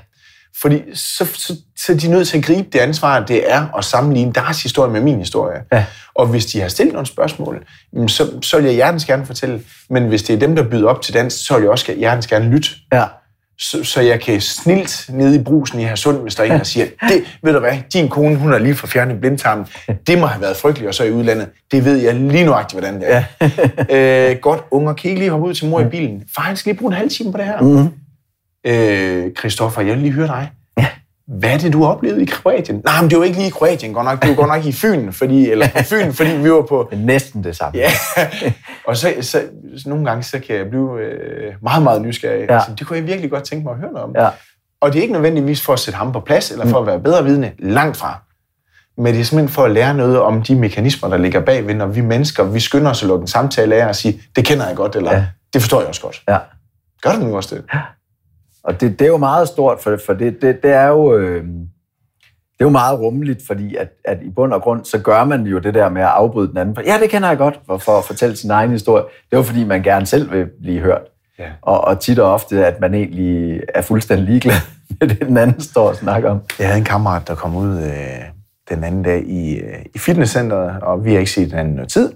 [0.61, 3.85] Fordi så, så, så er de nødt til at gribe det ansvar, det er at
[3.85, 5.61] sammenligne deres historie med min historie.
[5.73, 5.85] Ja.
[6.15, 7.65] Og hvis de har stillet nogle spørgsmål,
[8.07, 9.63] så, så vil jeg hjertens gerne fortælle.
[9.91, 12.27] Men hvis det er dem, der byder op til dans, så vil jeg også hjertens
[12.27, 12.69] gerne lytte.
[12.93, 13.05] Ja.
[13.63, 16.65] Så, så jeg kan snilt nede i brusen i Hersund, hvis der er en, der
[16.65, 19.67] siger, det, ved du hvad, din kone, hun har lige fået fjernet blindtarmen.
[20.07, 21.49] Det må have været frygteligt, og så i udlandet.
[21.73, 23.23] Det ved jeg lige nuagtigt, hvordan det er.
[23.89, 24.31] Ja.
[24.31, 26.23] øh, godt, unger, kan I ikke lige hoppe ud til mor i bilen?
[26.35, 27.61] Far, han skal lige bruge en halv time på det her.
[27.61, 27.89] Mm.
[28.67, 30.51] Øh, Christoffer, jeg vil lige høre dig.
[31.29, 31.35] Ja.
[31.39, 32.83] Hvad er det, du har oplevet i Kroatien?
[32.85, 34.23] Nej, men det var ikke lige i Kroatien, godt nok.
[34.23, 36.89] Det var godt nok i Fyn, fordi, eller på Fyn, fordi vi var på...
[36.97, 37.79] Næsten det samme.
[37.79, 37.91] Ja,
[38.87, 39.43] og så, så,
[39.77, 42.47] så nogle gange, så kan jeg blive øh, meget, meget nysgerrig.
[42.49, 42.55] Ja.
[42.55, 42.61] Ja.
[42.61, 44.15] Så det kunne jeg virkelig godt tænke mig at høre noget om.
[44.17, 44.29] Ja.
[44.81, 47.01] Og det er ikke nødvendigvis for at sætte ham på plads, eller for at være
[47.01, 48.19] bedre vidne, langt fra.
[48.97, 51.87] Men det er simpelthen for at lære noget om de mekanismer, der ligger bagved, når
[51.87, 54.77] vi mennesker, vi skynder os at lukke en samtale af og sige, det kender jeg
[54.77, 55.17] godt, eller Ja.
[55.19, 55.27] ja.
[55.53, 56.23] det forstår jeg også godt.
[56.29, 56.39] Ja.
[57.03, 57.65] Gør du nu også det?
[58.65, 61.17] Og det, det er jo meget stort, for, for det, det, det er jo...
[61.17, 61.45] Øh,
[62.53, 65.43] det er jo meget rummeligt, fordi at, at i bund og grund, så gør man
[65.43, 66.77] jo det der med at afbryde den anden.
[66.87, 69.05] Ja, det kender jeg godt, for, for at fortælle sin egen historie.
[69.05, 71.03] Det er jo fordi, man gerne selv vil blive hørt.
[71.39, 71.45] Ja.
[71.63, 74.57] Og, og tit og ofte, at man egentlig er fuldstændig ligeglad
[75.01, 76.41] med det, den anden står og snakker om.
[76.59, 77.93] Jeg havde en kammerat, der kom ud øh,
[78.69, 82.13] den anden dag i, øh, i fitnesscenteret, og vi har ikke set hinanden noget tid.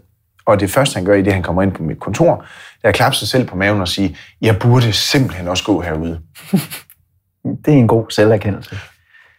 [0.47, 2.45] Og det første, han gør i det, han kommer ind på mit kontor,
[2.85, 6.21] er at klappe sig selv på maven og sige, jeg burde simpelthen også gå herude.
[7.65, 8.77] Det er en god selverkendelse.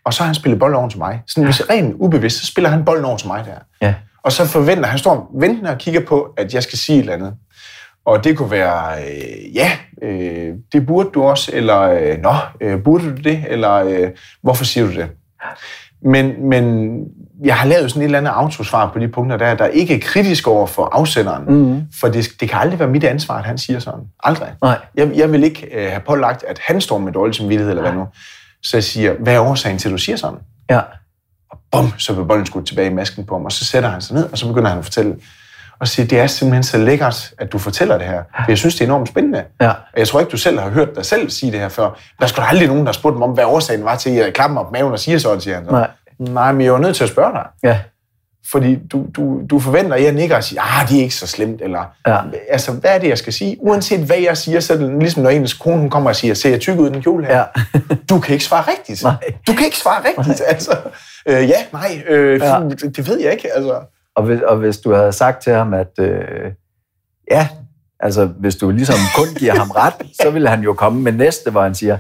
[0.06, 1.22] Og så har han spillet bold over til mig.
[1.28, 3.88] Sådan, hvis rent ubevidst, så spiller han bolden over til mig der.
[3.88, 3.94] Ja.
[4.24, 7.14] Og så forventer han, står ventende og kigger på, at jeg skal sige et eller
[7.14, 7.34] andet.
[8.06, 9.72] Og det kunne være, øh, ja,
[10.02, 14.10] øh, det burde du også, eller øh, nå, øh, burde du det, eller øh,
[14.42, 15.10] hvorfor siger du det?
[16.02, 16.98] Men, men
[17.44, 20.00] jeg har lavet sådan et eller andet autosvar på de punkter, der, der ikke er
[20.00, 21.44] kritisk over for afsenderen.
[21.48, 21.82] Mm.
[22.00, 24.00] For det, det kan aldrig være mit ansvar, at han siger sådan.
[24.24, 24.50] Aldrig.
[24.62, 24.78] Nej.
[24.96, 27.94] Jeg, jeg vil ikke øh, have pålagt, at han står med dårlig samvittighed, eller hvad
[27.94, 28.08] nu.
[28.64, 30.40] Så jeg siger, hvad er årsagen til, at du siger sådan?
[30.70, 30.82] Ja.
[31.50, 34.02] Og bum, så vil bolden skudt tilbage i masken på ham, og så sætter han
[34.02, 35.16] sig ned, og så begynder han at fortælle.
[35.80, 38.24] Og siger, det er simpelthen så lækkert, at du fortæller det her.
[38.46, 39.44] For jeg synes, det er enormt spændende.
[39.62, 39.70] Ja.
[39.70, 42.00] Og jeg tror ikke, du selv har hørt dig selv sige det her før.
[42.20, 44.16] Der er da aldrig nogen, der har spurgt mig om, hvad årsagen var til, at
[44.16, 45.72] jeg klapper mig på maven og siger sådan, siger han så.
[45.72, 45.90] Nej.
[46.20, 47.46] Nej, men jeg er nødt til at spørge dig.
[47.64, 47.80] Ja.
[48.52, 51.28] Fordi du, du, du forventer, at jeg nikker og siger, ah, det er ikke så
[51.28, 52.18] slemt, eller Ja.
[52.50, 53.58] altså, hvad er det, jeg skal sige?
[53.60, 56.34] Uanset hvad jeg siger, så er det ligesom, når ens kone hun kommer og siger,
[56.34, 57.38] ser jeg tyk ud i den kjole her?
[57.38, 57.80] Ja.
[58.10, 59.04] Du kan ikke svare rigtigt.
[59.04, 59.14] Nej.
[59.48, 60.78] Du kan ikke svare rigtigt, altså.
[61.26, 62.60] Øh, ja, nej, øh, Ja.
[62.96, 63.80] det ved jeg ikke, altså.
[64.16, 66.52] Og hvis, og hvis du havde sagt til ham, at øh,
[67.32, 67.48] ja,
[68.00, 71.52] altså hvis du ligesom kun giver ham ret, så ville han jo komme med næste,
[71.52, 71.98] hvor han siger,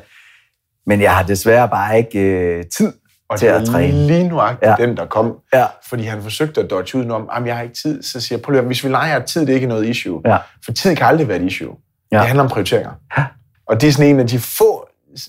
[0.85, 2.93] men jeg har desværre bare ikke øh, tid
[3.29, 4.07] Og til det at træne.
[4.07, 4.75] lige nuagtigt Ja.
[4.85, 5.35] den, der kom.
[5.53, 5.65] Ja.
[5.89, 8.03] Fordi han forsøgte at dodge udenom, jamen jeg har ikke tid.
[8.03, 9.85] Så siger jeg, prøv lige, at- hvis vi leger, at tid det er ikke noget
[9.85, 10.21] issue.
[10.25, 10.37] Ja.
[10.65, 11.75] For tid kan aldrig være et issue.
[12.11, 12.17] Ja.
[12.17, 12.91] Det handler om prioriteringer.
[13.17, 13.23] Ja.
[13.67, 14.87] Og det er sådan en af de få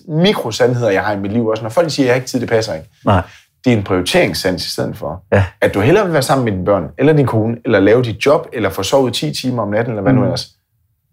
[0.09, 1.62] mikrosandheder, jeg har i mit liv også.
[1.62, 2.88] Når folk siger, at jeg har ikke tid, det passer ikke.
[3.05, 3.22] Nej.
[3.64, 5.22] Det er en prioriteringssans i stedet for.
[5.32, 5.44] Ja.
[5.61, 8.26] At du hellere vil være sammen med dine børn, eller din kone, eller lave dit
[8.26, 10.18] job, eller få sovet 10 timer om natten, eller hvad mm.
[10.18, 10.49] nu ellers.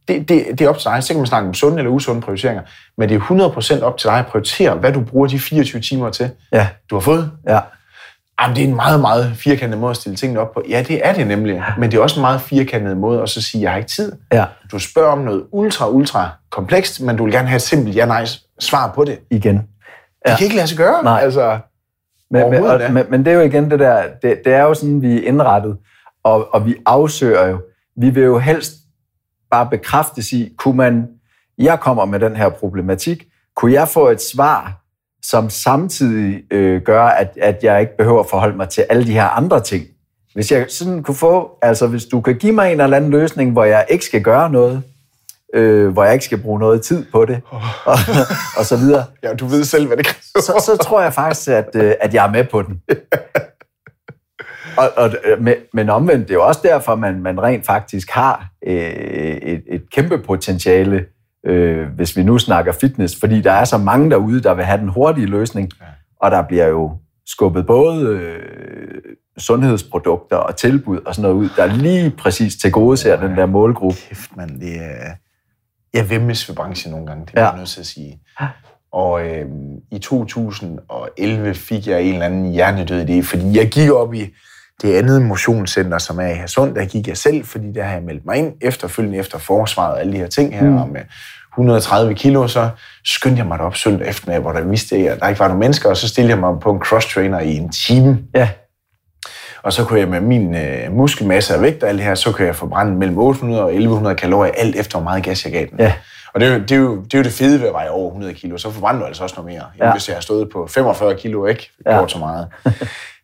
[0.08, 1.04] Det, det, det er op til dig.
[1.04, 2.64] Så kan man snakke om sunde eller usunde prioriteringer.
[2.98, 6.10] Men det er 100% op til dig at prioritere, hvad du bruger de 24 timer
[6.10, 7.32] til, Ja, du har fået.
[7.48, 7.60] ja,
[8.42, 10.64] Jamen, det er en meget, meget firkantet måde at stille tingene op på.
[10.70, 11.64] Ja, det er det nemlig.
[11.78, 14.12] Men det er også en meget firkantet måde at så sige, jeg har ikke tid.
[14.34, 17.96] ja, Du spørger om noget ultra, ultra komplekst, men du vil gerne have et simpelt
[17.96, 18.26] ja-nej
[18.60, 19.20] svar på det.
[19.20, 19.62] Det igen.
[20.28, 21.04] kan ikke lade sig gøre.
[21.04, 21.20] Nej.
[21.24, 21.60] Altså,
[22.32, 24.74] Men, men, og, men, men det er jo igen det der, det, det er jo
[24.74, 25.78] sådan, vi er indrettet,
[26.24, 27.60] og, og vi afsøger jo.
[28.02, 28.74] Vi vil jo helst
[29.52, 31.08] bare bekræfte sig, kunne man,
[31.58, 34.82] jeg kommer med den her problematik, kunne jeg få et svar,
[35.24, 39.14] som samtidig øh, gør, at, at jeg ikke behøver at forholde mig til alle de
[39.14, 39.86] her andre ting.
[40.34, 43.52] Hvis jeg sådan kunne få, altså hvis du kan give mig en eller anden løsning,
[43.52, 44.84] hvor jeg ikke skal gøre noget,
[45.54, 47.42] øh, hvor jeg ikke skal bruge noget tid på det,
[47.86, 47.98] og,
[48.58, 50.42] og så videre, ja, du ved selv, hvad det kræver.
[50.42, 52.82] så, så tror jeg faktisk, at, øh, at jeg er med på den.
[54.78, 55.10] Og, og,
[55.74, 59.84] men- omvendt, det er jo også derfor, man, man rent faktisk har øh, et, et
[59.92, 61.06] kæmpe potentiale,
[61.46, 64.80] øh, hvis vi nu snakker fitness, fordi der er så mange derude, der vil have
[64.80, 65.86] den hurtige løsning, Ja.
[66.22, 68.40] og der bliver jo skubbet både øh,
[69.38, 73.46] sundhedsprodukter og tilbud og sådan noget ud, der lige præcis til gode ser den der
[73.46, 73.98] målgruppe.
[74.10, 75.12] Kæft, mand, det er...
[75.94, 77.48] Jeg vemmes ved branchen nogle gange, det er Ja.
[77.50, 78.20] jeg nødt til at sige.
[78.92, 79.46] Og øh,
[79.92, 84.34] i 2011 fik jeg en eller anden hjernedød idé, fordi jeg gik op i
[84.82, 86.76] det andet motionscenter, som er i Hersund.
[86.76, 90.00] Der gik jeg selv, fordi der har jeg meldt mig ind efterfølgende efter forsvaret og
[90.00, 90.64] alle de her ting her.
[90.64, 90.78] Mm.
[90.78, 91.02] Og med
[91.54, 92.70] 130 kilo, så
[93.06, 95.60] skyndte jeg mig derop søndag eftermiddag, hvor der vidste jeg, at der ikke var nogen
[95.60, 98.20] mennesker, og så stillede jeg mig på en cross-trainer i en time.
[98.36, 98.50] Ja,
[99.64, 102.32] Og så kunne jeg med min øh, muskelmasse og vægt og alt det her, så
[102.32, 105.66] kunne jeg forbrænde mellem 800 og 1100 kalorier, alt efter hvor meget gas jeg gav
[105.72, 105.80] den.
[105.80, 105.94] Ja.
[106.34, 107.90] Og det er, jo, det, er jo, det er jo det fede ved at veje
[107.90, 109.92] over 100 kilo, så forbrænder du altså også noget mere, end Ja.
[109.92, 111.98] hvis jeg har stået på 45 kilo, ikke Ja.
[111.98, 112.48] gjort så meget.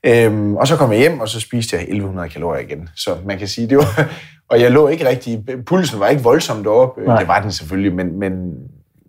[0.05, 2.89] øhm, og så kom jeg hjem, og så spiste jeg 1100 kalorier igen.
[2.95, 4.05] Så man kan sige, det var...
[4.51, 5.43] Og jeg lå ikke rigtig...
[5.65, 7.01] Pulsen var ikke voldsomt deroppe.
[7.01, 7.19] Nej.
[7.19, 8.31] Det var den selvfølgelig, men, men,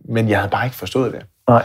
[0.08, 1.22] men jeg havde bare ikke forstået det.
[1.48, 1.62] Nej.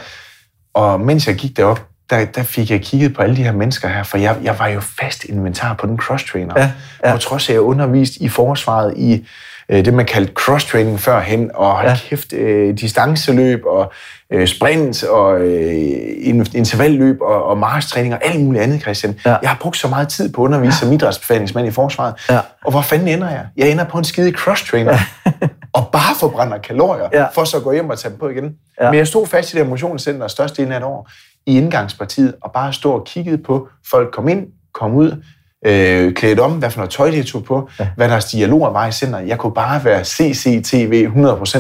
[0.74, 3.88] Og mens jeg gik derop, der, der fik jeg kigget på alle de her mennesker
[3.88, 6.54] her, for jeg, jeg var jo fast inventar på den cross-trainer.
[6.58, 6.72] Ja,
[7.04, 7.12] ja.
[7.12, 9.28] På trods af, at jeg undervist i forsvaret i
[9.70, 11.90] øh, det, man kaldte cross-training førhen, og Ja.
[11.90, 11.96] ja.
[12.10, 13.92] kæft, øh, distanceløb og
[14.34, 15.74] øh, sprint og øh,
[16.18, 19.20] in- intervalløb og, og marstræning og alt muligt andet, Christian.
[19.26, 19.36] Ja.
[19.42, 22.14] Jeg har brugt så meget tid på at undervise som idrætsbefalingsmand i forsvaret.
[22.30, 22.40] Ja.
[22.66, 23.46] Og hvor fanden ender jeg?
[23.58, 24.98] Jeg ender på en skide cross-trainer.
[25.74, 27.26] og bare forbrænder kalorier, Ja.
[27.36, 28.44] for så at gå hjem og tage dem på igen.
[28.44, 28.86] Ja.
[28.86, 28.92] Ja.
[28.92, 31.10] Men jeg stod fast i det motionscenter størstedelen af et år,
[31.46, 35.24] i indgangspartiet, og bare stod og kiggede på folk kom ind, kom ud,
[35.68, 37.88] øh, klædt om, hvad for noget tøj de tog på, ja.
[37.96, 39.28] hvad deres dialoger var i centret.
[39.28, 41.08] Jeg kunne bare være CCTV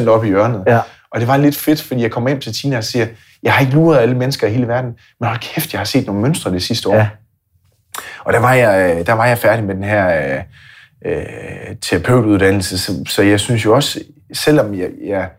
[0.05, 0.63] 100% op i hjørnet.
[0.67, 0.79] Ja.
[1.11, 3.07] Og det var lidt fedt, fordi jeg kom hjem til Tina og siger,
[3.43, 6.05] jeg har ikke luret alle mennesker i hele verden, men hold kæft, jeg har set
[6.05, 6.95] nogle mønstre det sidste år.
[6.95, 7.07] Ja.
[8.19, 10.41] Og der var jeg, der var jeg færdig med den her øh,
[11.05, 13.99] øh, terapeutuddannelse, så, så jeg synes jo også,
[14.33, 15.29] selvom jeg, jeg,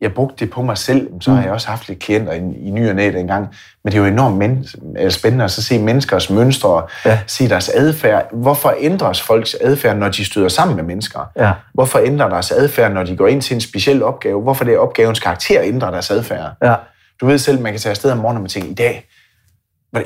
[0.00, 2.70] jeg brugte det på mig selv, så har jeg også haft lidt klienter i, i
[2.70, 3.48] ny og næ dengang.
[3.84, 4.66] Men det er jo enormt men,
[4.98, 7.18] øh, spændende at så se menneskers mønstre, Ja.
[7.26, 8.28] se deres adfærd.
[8.32, 11.30] Hvorfor ændres folks adfærd, når de støder sammen med mennesker?
[11.36, 11.52] Ja.
[11.74, 14.42] Hvorfor ændrer deres adfærd, når de går ind til en speciel opgave?
[14.42, 16.52] Hvorfor det er opgavens karakter ændrer deres adfærd?
[16.62, 16.74] Ja.
[17.20, 19.06] Du ved selv, man kan tage afsted om morgenen og tænke, i dag,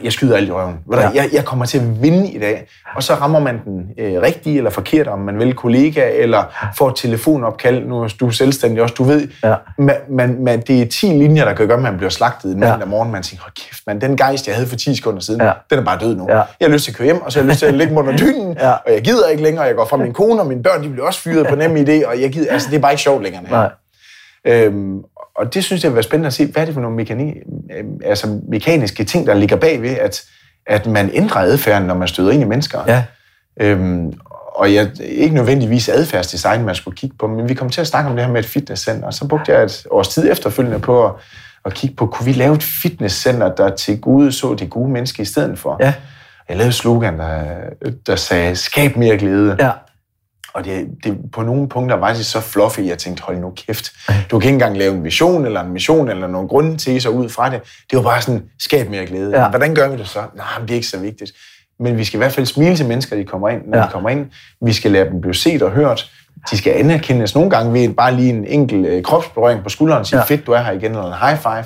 [0.05, 0.75] jeg skyder alt i røven.
[0.93, 0.99] Ja.
[1.15, 2.67] jeg, jeg kommer til at vinde i dag.
[2.97, 6.43] Og så rammer man den øh, rigtige eller forkert, om man vil kollega, eller
[6.79, 7.87] får et telefonopkald.
[7.87, 8.95] Nu er du selvstændig også.
[8.99, 9.55] Du ved, Ja.
[9.79, 12.63] man, man, man, det er 10 linjer, der kan gøre, at man bliver slagtet en
[12.63, 12.69] Ja.
[12.71, 13.13] mandag morgen.
[13.13, 15.53] Man tænker, hold kæft, man, den gejst, jeg havde for 10 sekunder siden, Ja.
[15.71, 16.27] den er bare død nu.
[16.29, 16.35] Ja.
[16.35, 17.95] Jeg har lyst til at køre hjem, og så har jeg lyst til at ligge
[17.99, 18.71] under dynen, Ja.
[18.71, 19.65] og jeg gider ikke længere.
[19.65, 22.07] Jeg går fra min kone, og mine børn de bliver også fyret på nem idé,
[22.09, 23.43] og jeg gider, altså, det er bare ikke sjovt længere.
[23.51, 23.71] Nej.
[24.47, 24.99] Øhm,
[25.37, 27.31] og det synes jeg vil være spændende at se, hvad er det for nogle mekani,
[27.77, 30.25] øh, altså mekaniske ting, der ligger bagved, at,
[30.67, 32.79] at man ændrer adfærden, når man støder ind i mennesker.
[32.87, 33.05] Ja.
[33.61, 34.13] Øhm,
[34.55, 38.11] og jeg, ikke nødvendigvis adfærdsdesign, man skulle kigge på, men vi kom til at snakke
[38.11, 41.07] om det her med et fitnesscenter, og så brugte jeg et års tid efterfølgende på
[41.07, 41.13] at,
[41.65, 45.23] at kigge på, kunne vi lave et fitnesscenter, der til gode så det gode menneske
[45.23, 45.77] i stedet for?
[45.81, 45.95] Ja.
[46.49, 47.45] Jeg lavede et slogan, der,
[48.07, 49.57] der sagde, skab mere glæde.
[49.61, 49.71] Ja.
[50.55, 53.93] Og det, det, på nogle punkter var det så fluffy, jeg tænkte, hold nu kæft.
[54.31, 57.51] Du kan ikke engang lave en vision eller en mission eller nogle grundteser ud fra
[57.51, 57.61] det.
[57.91, 59.41] Det var bare sådan, skab mere glæde.
[59.43, 59.49] Ja.
[59.49, 60.19] Hvordan gør vi det så?
[60.37, 61.33] Nej, det er ikke så vigtigt.
[61.81, 63.85] Men vi skal i hvert fald smile til mennesker, de kommer ind, når Ja.
[63.85, 64.27] de kommer ind.
[64.63, 66.11] Vi skal lade dem blive set og hørt.
[66.51, 70.17] De skal anerkendes nogle gange ved bare lige en enkelt øh, kropsberøring på skulderen sige,
[70.19, 70.25] Ja.
[70.31, 70.35] ja.
[70.35, 71.65] fedt, du er her igen, eller en high five.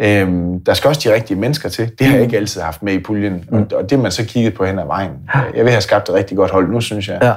[0.00, 1.90] Øhm, der skal også de rigtige mennesker til.
[1.98, 3.44] Det har jeg ikke altid haft med i puljen.
[3.50, 3.58] Mm.
[3.58, 5.10] Og, og det man så kigget på hen ad vejen.
[5.54, 7.18] Jeg vil have skabt et rigtig godt hold nu, synes jeg.
[7.22, 7.32] Ja.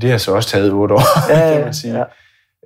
[0.00, 1.98] Det har så også taget otte år, Ja, kan man sige.
[1.98, 2.04] ja.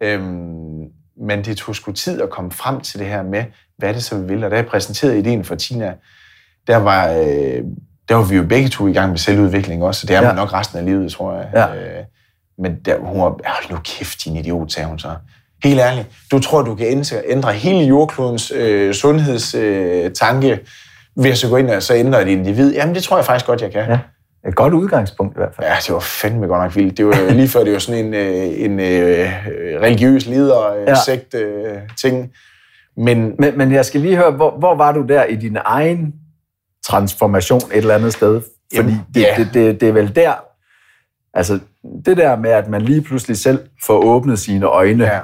[0.03, 0.85] Øhm,
[1.27, 3.45] men det tog sgu tid at komme frem til det her med,
[3.79, 4.45] hvad det så, vi vil.
[4.45, 5.95] Og da jeg præsenterede ideen for Tina,
[6.67, 7.63] der var, øh,
[8.09, 10.27] der var vi jo begge to i gang med selvudvikling også, så det er Ja.
[10.27, 11.49] man nok resten af livet, tror jeg.
[11.55, 11.75] Ja.
[11.75, 12.05] Øh,
[12.59, 15.09] men der, hun var, hold nu kæft, din idiot, sagde hun så.
[15.65, 20.61] Helt ærligt, du tror, du kan ændre, ændre hele jordklodens øh, sundhedstanke øh, tanke
[21.17, 22.75] ved at så gå ind og så ændre et individ?
[22.75, 23.85] Jamen, det tror jeg faktisk godt, jeg kan.
[23.91, 23.99] Ja.
[24.49, 25.67] Et godt udgangspunkt i hvert fald.
[25.67, 26.97] Ja, det var fandme godt nok vildt.
[26.97, 29.29] Det var lige før, det var sådan en, øh, en øh,
[29.83, 30.95] religiøs leder Ja.
[31.07, 32.31] sekt øh, ting.
[32.97, 36.15] Men Men, men jeg skal lige høre, hvor, hvor var du der i din egen
[36.87, 38.41] transformation et eller andet sted?
[38.77, 39.35] Fordi Jamen, det, ja.
[39.37, 40.33] det, det, det er vel der,
[41.35, 41.59] altså
[42.05, 45.19] det der med, at man lige pludselig selv får åbnet sine øjne, ja,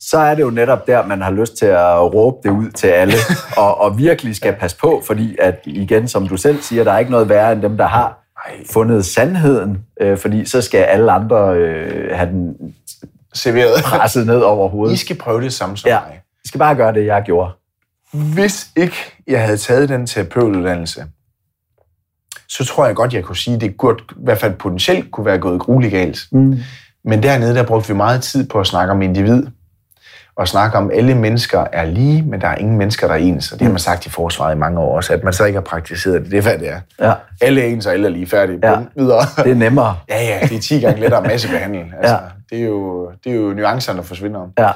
[0.00, 2.86] så er det jo netop der, man har lyst til at råbe det ud til
[2.86, 3.14] alle,
[3.56, 6.98] og, og virkelig skal passe på, fordi at igen, som du selv siger, der er
[6.98, 8.52] ikke noget værre end dem, der har Ej.
[8.72, 12.56] fundet sandheden, øh, fordi så skal alle andre øh, have den
[13.34, 13.82] serveret.
[13.84, 14.98] presset ned over I hovedet.
[14.98, 16.00] skal prøve det samme som Ja.
[16.08, 16.20] mig.
[16.44, 17.50] I skal bare gøre det, jeg gjorde.
[18.12, 21.04] Hvis ikke jeg havde taget den terapeutuddannelse,
[22.48, 25.26] så tror jeg godt, jeg kunne sige, at det kunne, i hvert fald potentielt kunne
[25.26, 26.18] være gået grueligt galt.
[26.32, 26.58] Mm.
[27.04, 29.46] Men dernede, der brugte vi meget tid på at snakke om individ.
[30.36, 33.18] Og snakke om, at alle mennesker er lige, men der er ingen mennesker, der er
[33.18, 33.52] ens.
[33.52, 35.56] Og det har man sagt i forsvaret i mange år også, at man så ikke
[35.56, 36.30] har praktiseret det.
[36.30, 36.80] Det er, hvad det er.
[37.08, 38.58] Ja, Alle er ens, og alle er lige færdige.
[38.62, 38.76] Ja.
[38.96, 39.20] Videre.
[39.44, 39.96] det er nemmere.
[40.08, 41.92] Ja, ja, det er 10 gange lettere massebehandling.
[42.00, 42.18] Altså, Ja.
[42.50, 44.48] det, er jo, det er jo nuancerne, der forsvinder.
[44.58, 44.70] Ja.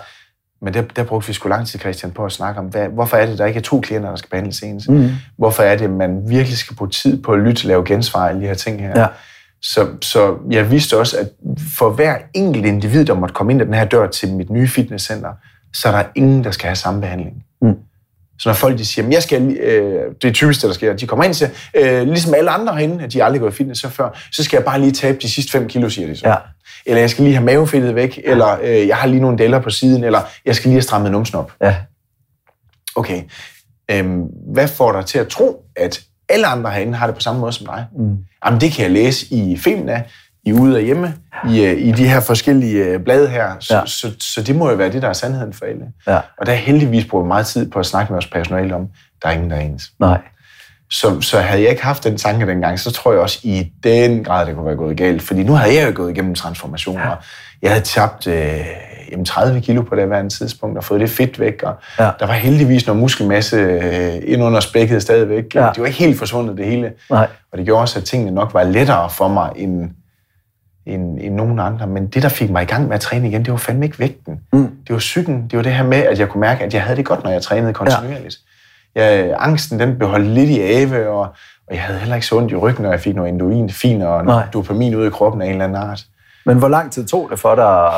[0.62, 3.16] Men der, der brugte vi sgu lang tid, Christian, på at snakke om, hvad, hvorfor
[3.16, 4.88] er det, der ikke er to klienter, der skal behandles ens?
[4.88, 5.08] Mm.
[5.38, 8.46] Hvorfor er det, man virkelig skal bruge tid på at lytte, lave gensvar, alle de
[8.46, 9.00] her ting her?
[9.00, 9.06] Ja.
[9.66, 11.28] Så, så jeg vidste også, at
[11.78, 14.68] for hver enkelt individ, der måtte komme ind ad den her dør til mit nye
[14.68, 15.32] fitnesscenter,
[15.74, 17.44] så er der ingen, der skal have samme behandling.
[17.62, 17.74] Mm.
[18.38, 20.96] Så når folk de siger, "Men jeg skal, øh, det er typisk det, der sker,
[20.96, 23.54] de kommer ind og siger, øh, ligesom alle andre herinde, at de aldrig gået i
[23.54, 26.16] fitness så før, så skal jeg bare lige tabe de sidste 5 kilo, siger de
[26.16, 26.28] så.
[26.28, 26.34] Ja.
[26.86, 29.70] Eller jeg skal lige have mavefedtet væk, eller øh, jeg har lige nogle deller på
[29.70, 31.52] siden, eller jeg skal lige have strammet numsen op.
[31.62, 31.76] Ja.
[32.96, 33.22] Okay,
[33.90, 37.40] øhm, hvad får dig til at tro, at alle andre herinde har det på samme
[37.40, 37.86] måde som dig?
[37.98, 38.18] Mm.
[38.46, 40.04] Jamen, det kan jeg læse i filmene,
[40.44, 41.14] i Ude og Hjemme,
[41.48, 43.50] i, øh, i de her forskellige øh, blade her.
[43.60, 43.82] Så, Ja.
[43.86, 45.84] så, så det må jo være det, der er sandheden for alle.
[46.06, 46.16] Ja.
[46.38, 48.88] Og der er heldigvis brugt meget tid på at snakke med vores personale om,
[49.22, 49.90] der er ingen, der er ens.
[50.00, 50.18] Nej.
[50.90, 54.24] Så, så havde jeg ikke haft den tanke dengang, så tror jeg også i den
[54.24, 55.22] grad, det kunne være gået galt.
[55.22, 57.06] Fordi nu havde jeg jo gået igennem transformationer.
[57.08, 57.14] Ja.
[57.62, 58.56] Jeg havde tabt øh,
[59.12, 61.62] jamen 30 kilo på det hver tidspunkt og fået det fedt væk.
[61.62, 62.10] Og Ja.
[62.20, 65.54] Der var heldigvis noget muskelmasse øh, ind under spækket stadigvæk.
[65.54, 65.60] Ja.
[65.74, 66.92] Det var ikke helt forsvundet det hele.
[67.10, 67.28] Nej.
[67.52, 69.90] Og det gjorde også, at tingene nok var lettere for mig end,
[70.86, 71.86] end, end nogen andre.
[71.86, 73.98] Men det, der fik mig i gang med at træne igen, det var fandme ikke
[73.98, 74.40] vægten.
[74.52, 74.70] Mm.
[74.86, 75.46] Det var psyken.
[75.50, 77.30] Det var det her med, at jeg kunne mærke, at jeg havde det godt, når
[77.30, 78.36] jeg trænede kontinuerligt.
[78.96, 79.04] Ja.
[79.04, 81.20] Jeg, angsten, den blev holdt lidt i ave, og,
[81.68, 84.02] og jeg havde heller ikke så ondt i ryggen, når jeg fik noget endorfin, fin
[84.02, 86.04] og noget dopamin ud i kroppen af en eller anden art.
[86.46, 87.90] Men hvor lang tid tog det for dig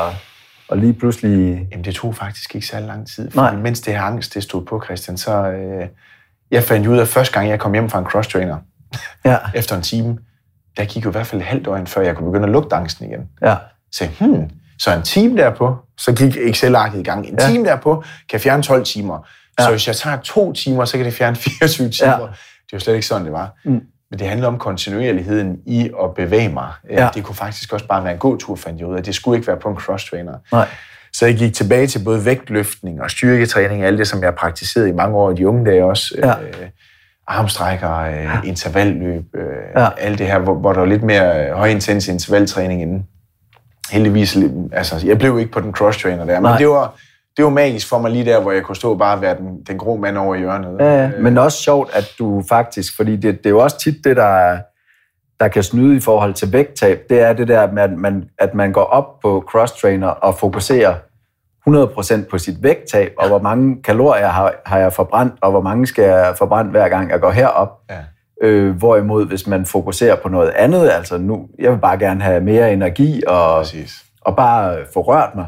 [0.71, 1.67] at lige pludselig...
[1.71, 3.29] Jamen, det tog faktisk ikke særlig lang tid.
[3.35, 3.49] Nej.
[3.49, 5.51] Fordi mens det her angst, det stod på, Christian, så...
[5.51, 5.87] Øh,
[6.51, 8.57] jeg fandt ud af, at første gang, jeg kom hjem fra en cross-trainer,
[9.25, 9.37] Ja.
[9.55, 10.17] efter en time,
[10.77, 12.75] der gik jo i hvert fald et halvt år, før jeg kunne begynde at lugte
[12.75, 13.19] angsten igen.
[13.41, 13.55] Ja.
[13.91, 14.49] Så hmm,
[14.79, 17.27] så en time derpå, så gik Excel-arket i gang.
[17.27, 17.47] En Ja.
[17.47, 19.27] time derpå kan fjerne 12 timer.
[19.59, 19.63] Ja.
[19.63, 22.11] Så hvis jeg tager to timer, så kan det fjerne 24 timer.
[22.11, 22.25] Ja.
[22.65, 23.53] Det jo slet ikke sådan, det var.
[23.65, 23.81] Mm.
[24.11, 26.67] Men det handler om kontinuerligheden i at bevæge mig.
[26.89, 27.09] Ja.
[27.15, 29.03] Det kunne faktisk også bare være en god tur, fandt jeg ud af.
[29.03, 30.33] Det skulle ikke være på en cross-trainer.
[30.51, 30.67] Nej.
[31.13, 34.93] Så jeg gik tilbage til både vægtløftning og styrketræning, alt det, som jeg praktiserede i
[34.93, 36.15] mange år i de unge dage også.
[36.17, 36.29] Ja.
[36.41, 36.69] Øh,
[37.27, 39.41] armstrækker, øh, intervalløb, øh,
[39.75, 39.81] Ja.
[39.81, 39.89] ja.
[39.97, 43.07] alt det her, hvor, hvor der var lidt mere øh, højintens intervaltræning inden.
[43.91, 44.37] Heldigvis,
[44.71, 46.51] altså jeg blev ikke på den cross-trainer der, Nej.
[46.51, 46.95] men det var,
[47.39, 49.63] det var magisk for mig lige der, hvor jeg kunne stå og bare være den,
[49.67, 50.77] den grå mand over i hjørnet.
[50.79, 51.11] Ja, ja.
[51.19, 54.23] Men også sjovt, at du faktisk, fordi det, det er jo også tit det, der,
[54.23, 54.59] er-
[55.39, 58.53] der kan snyde i forhold til vægttab, det er det der med, at man, at
[58.53, 60.95] man går op på cross-trainer og fokuserer
[61.69, 65.87] 100% på sit vægttab, og hvor mange kalorier har, har jeg forbrændt, og hvor mange
[65.87, 67.69] skal jeg forbrænde hver gang jeg går herop.
[67.89, 67.97] Ja.
[68.43, 72.41] Øh, hvorimod, hvis man fokuserer på noget andet, altså nu, jeg vil bare gerne have
[72.41, 73.91] mere energi og, Præcis.
[74.21, 75.45] og bare få rørt mig,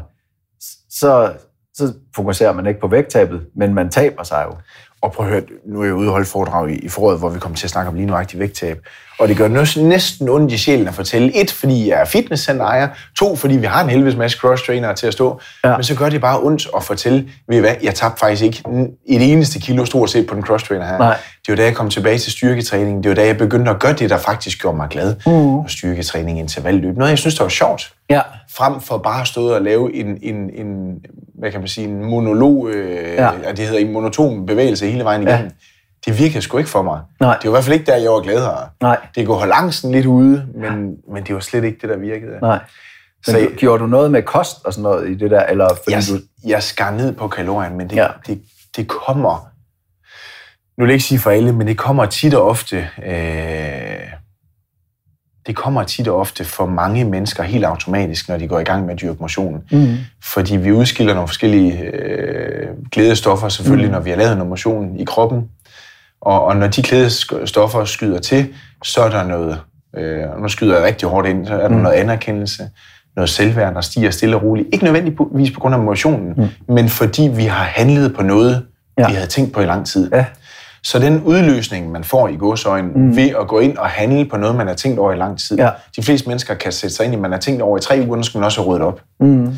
[0.90, 1.30] så,
[1.74, 4.56] så fokuserer man ikke på vægttabet, men man taber sig jo.
[5.00, 7.28] Og prøv at høre, nu er jeg ude og holde foredrag i, i foråret, hvor
[7.28, 8.86] vi kommer til at snakke om lige nuagtig vægttab.
[9.22, 11.40] Og det gør næsten- ondt i sjælen at fortælle.
[11.40, 12.88] Et, fordi jeg er fitnesscenter ejer.
[13.18, 15.40] To, fordi vi har en helvedes masse cross-trainere til at stå.
[15.64, 15.76] Ja.
[15.76, 18.62] Men så gør det bare ondt at fortælle, ved I hvad, jeg tabte faktisk ikke
[19.08, 20.98] et eneste kilo stort set på den cross-trainer her.
[20.98, 21.16] Nej.
[21.46, 23.02] Det var da jeg kom tilbage til styrketræning.
[23.02, 25.14] Det var da jeg begyndte at gøre det, der faktisk gjorde mig glad.
[25.26, 25.58] Mhm.
[25.58, 26.96] Og styrketræning, intervalløb.
[26.96, 28.20] Noget, jeg synes, der var sjovt Ja.
[28.56, 30.66] frem for bare at stå og lave en, en, en
[31.38, 33.30] hvad kan man sige, en monolog, øh, ja.
[33.56, 35.44] det hedder en monoton bevægelse hele vejen igennem.
[35.44, 35.50] Ja.
[36.06, 37.00] Det virkede sgu ikke for mig.
[37.20, 37.36] Nej.
[37.42, 38.68] Det var i hvert fald ikke der, jeg var gladere.
[38.82, 38.96] Nej.
[39.14, 42.38] Det kunne holde angsten lidt ude, men, men det var slet ikke det, der virkede.
[42.42, 42.58] Nej.
[43.26, 45.40] Men Så gjorde du noget med kost og sådan noget i det der?
[45.42, 46.48] Eller fordi jeg, du...
[46.48, 48.02] jeg skar ned på kalorien, men det, Ja.
[48.02, 48.08] ja.
[48.26, 48.42] det,
[48.76, 49.48] det kommer,
[50.78, 54.08] nu vil jeg ikke sige for alle, men det kommer tit og ofte, øh,
[55.46, 58.86] det kommer tit og ofte for mange mennesker helt automatisk, når de går i gang
[58.86, 59.62] med at dyrke motion.
[59.72, 59.96] Mm.
[60.24, 63.92] Fordi vi udskiller nogle forskellige øh, glædestoffer selvfølgelig, mm.
[63.92, 65.48] når vi har lavet noget motion i kroppen.
[66.22, 68.48] Og, og når de glædestoffer skyder til,
[68.84, 69.60] så er der noget,
[69.96, 71.82] øh, nu skyder jeg rigtig hårdt ind, så er der mm.
[71.82, 72.68] noget anerkendelse,
[73.16, 74.68] noget selvværd, der stiger stille og roligt.
[74.72, 76.74] Ikke nødvendigvis på grund af motionen, mm.
[76.74, 78.66] men fordi vi har handlet på noget,
[78.98, 79.06] Ja.
[79.08, 80.10] vi havde tænkt på i lang tid.
[80.12, 80.24] Ja.
[80.82, 83.16] Så den udløsning, man får i godsøjen mm.
[83.16, 85.58] ved at gå ind og handle på noget, man har tænkt over i lang tid.
[85.58, 85.70] Ja.
[85.96, 88.16] De fleste mennesker kan sætte sig ind i, man har tænkt over i tre uger,
[88.16, 89.54] nu skal man også have ryddet op Mm.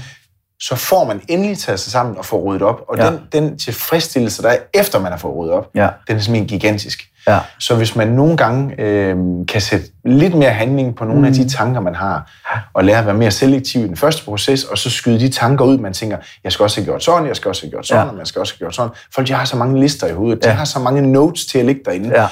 [0.69, 2.81] Så får man endelig taget sig sammen og får ryddet op.
[2.89, 3.07] Og Ja.
[3.11, 5.89] den, den tilfredsstillelse, der er efter man har fået ryddet op, Ja.
[6.09, 7.03] den er simpelthen gigantisk.
[7.29, 7.39] Ja.
[7.59, 9.17] Så hvis man nogle gange øh,
[9.49, 11.25] kan sætte lidt mere handling på nogle mm.
[11.27, 12.31] af de tanker, man har,
[12.75, 15.65] og lære at være mere selektiv i den første proces, og så skyde de tanker
[15.65, 18.05] ud, man tænker, jeg skal også have gjort sådan, jeg skal også have gjort sådan,
[18.05, 18.11] Ja.
[18.11, 18.91] og man skal også have gjort sådan.
[19.15, 20.55] Folk, de har så mange lister i hovedet, de Ja.
[20.55, 22.21] har så mange notes til at ligge derinde.
[22.21, 22.27] Ja.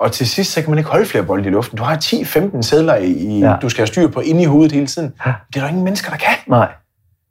[0.00, 1.78] Og til sidst, så kan man ikke holde flere bolde i luften.
[1.78, 3.54] Du har 10-15 sædler, i, Ja.
[3.62, 5.08] du skal have styr på inde i hovedet hele tiden.
[5.24, 6.34] Det er der ingen mennesker, der kan.
[6.48, 6.68] Nej.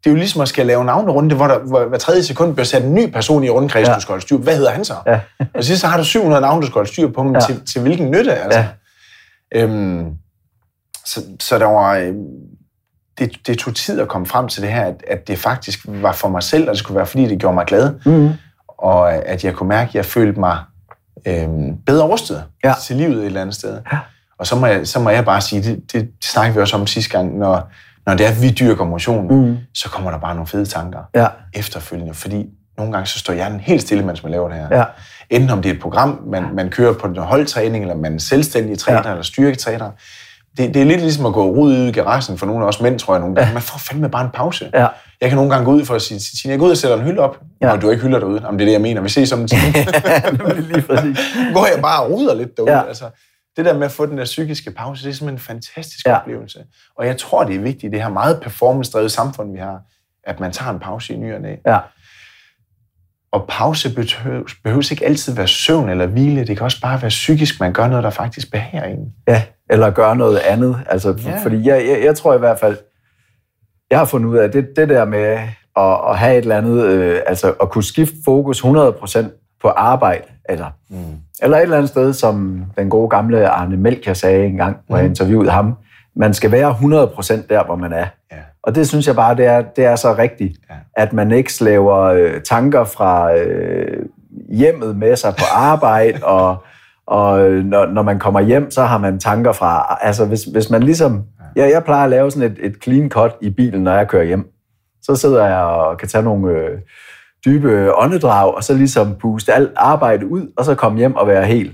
[0.03, 2.65] Det er jo ligesom at skal lave navnerunde, hvor der hvor hver tredje sekund bliver
[2.65, 3.93] sat en ny person i rundkreds, Ja.
[3.95, 4.43] du skal holde styr på.
[4.43, 4.93] Hvad hedder han så?
[5.07, 5.19] Ja.
[5.53, 7.39] Og sidst så har du 700 navne, du skal holde styr på, men Ja.
[7.39, 8.33] til, til hvilken nytte?
[8.35, 8.59] Altså?
[8.59, 8.67] Ja.
[9.63, 10.05] Øhm,
[11.05, 11.95] så, så der var...
[11.95, 12.13] øh,
[13.19, 16.11] Det, det tog tid at komme frem til det her, at, at det faktisk var
[16.11, 18.29] for mig selv, og det skulle være, fordi det gjorde mig glad, Mm.
[18.67, 20.57] og at jeg kunne mærke, at jeg følte mig
[21.27, 22.73] øhm, bedre rustet Ja.
[22.83, 23.79] til livet et eller andet sted.
[23.91, 23.97] Ja.
[24.39, 26.75] Og så må, jeg, så må jeg bare sige, det, det, det snakkede vi også
[26.77, 27.69] om sidste gang, når,
[28.09, 29.57] når det er, at vi dyrker motion, Mm.
[29.73, 31.27] så kommer der bare nogle fede tanker Ja.
[31.53, 32.45] efterfølgende, fordi
[32.77, 34.77] nogle gange så står hjernen helt stille, mens man laver det her.
[34.77, 34.83] Ja.
[35.29, 38.19] Enten om det er et program, man, man kører på en holdtræning, eller man er
[38.19, 39.09] selvstændig træner, ja.
[39.11, 39.91] eller styrketræner.
[40.57, 42.99] Det, det er lidt ligesom at gå ud i garagen for nogle af os mænd,
[42.99, 43.47] tror jeg nogle gange.
[43.47, 43.53] Ja.
[43.53, 44.69] Man får fandme bare en pause.
[44.73, 44.87] Ja.
[45.21, 46.97] Jeg kan nogle gange gå ud for at sige, Tine, jeg går ud og sætter
[46.97, 47.39] en hylde op.
[47.61, 47.71] Ja.
[47.71, 48.41] Og du ikke hylder derude.
[48.45, 49.01] Jamen, det er det, jeg mener.
[49.01, 49.61] Vi ses om en time.
[50.71, 51.17] lige præcis.
[51.53, 52.71] går jeg bare og ruder lidt derude.
[52.71, 52.87] Ja.
[52.87, 53.03] Altså,
[53.59, 56.19] det der med at få den der psykiske pause, det er simpelthen en fantastisk Ja.
[56.19, 56.59] oplevelse.
[56.97, 59.81] Og jeg tror, det er vigtigt i det her meget performance-drevet samfund, vi har,
[60.23, 61.55] at man tager en pause i ny og næ.
[61.65, 61.79] Ja.
[63.31, 66.45] Og pause behøves, behøves ikke altid være søvn eller hvile.
[66.47, 69.13] Det kan også bare være psykisk, man gør noget, der faktisk behager en.
[69.27, 70.77] Ja, eller gøre noget andet.
[70.89, 71.43] Altså, Ja.
[71.43, 72.77] Fordi jeg, jeg, jeg tror i hvert fald,
[73.91, 75.19] jeg har fundet ud af, det, det der med
[75.77, 80.23] at, at have et eller andet, øh, altså at kunne skifte fokus 100% på arbejde,
[80.49, 80.97] eller, mm.
[81.41, 85.05] eller et eller andet sted, som den gode gamle Arne Melchior sagde engang, hvor jeg
[85.05, 85.73] interviewede ham,
[86.15, 88.05] man skal være 100% der, hvor man er.
[88.31, 88.37] Ja.
[88.63, 90.75] Og det synes jeg bare, det er, det er så rigtigt, Ja.
[90.93, 94.05] at man ikke slæver øh, tanker fra øh,
[94.49, 96.63] hjemmet med sig på arbejde, og,
[97.07, 99.97] og øh, når, når man kommer hjem, så har man tanker fra...
[100.01, 101.23] Altså, hvis, hvis man ligesom...
[101.55, 104.23] Ja, jeg plejer at lave sådan et, et clean cut i bilen, når jeg kører
[104.23, 104.51] hjem.
[105.01, 106.77] Så sidder jeg og kan tage nogle øh,
[107.45, 111.45] dybe åndedrag, og så ligesom puste alt arbejde ud, og så komme hjem og være
[111.45, 111.73] helt...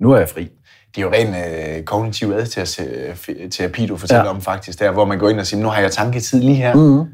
[0.00, 0.48] Nu er jeg fri.
[0.96, 4.30] Det er jo ren øh, kognitiv adfærdsterapi, du fortæller Ja.
[4.30, 6.74] om faktisk, der, hvor man går ind og siger, nu har jeg tanketid lige her.
[6.74, 7.04] Mm.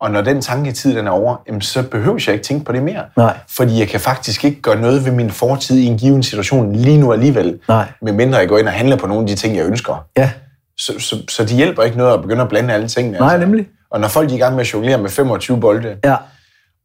[0.00, 2.82] Og når den tanketid den er over, jamen, så behøver jeg ikke tænke på det
[2.82, 3.02] mere.
[3.16, 3.38] Nej.
[3.56, 6.98] Fordi jeg kan faktisk ikke gøre noget ved min fortid i en given situation lige
[7.00, 7.58] nu alligevel.
[7.68, 7.88] Nej.
[8.02, 10.06] Medmindre jeg går ind og handler på nogle af de ting, jeg ønsker.
[10.18, 10.30] Ja,
[10.78, 13.18] Så, så, så det hjælper ikke noget at begynde at blande alle tingene.
[13.18, 13.66] Nej, nemlig.
[13.90, 16.16] Og når folk er i gang med at jonglere med 25 bolde, ja,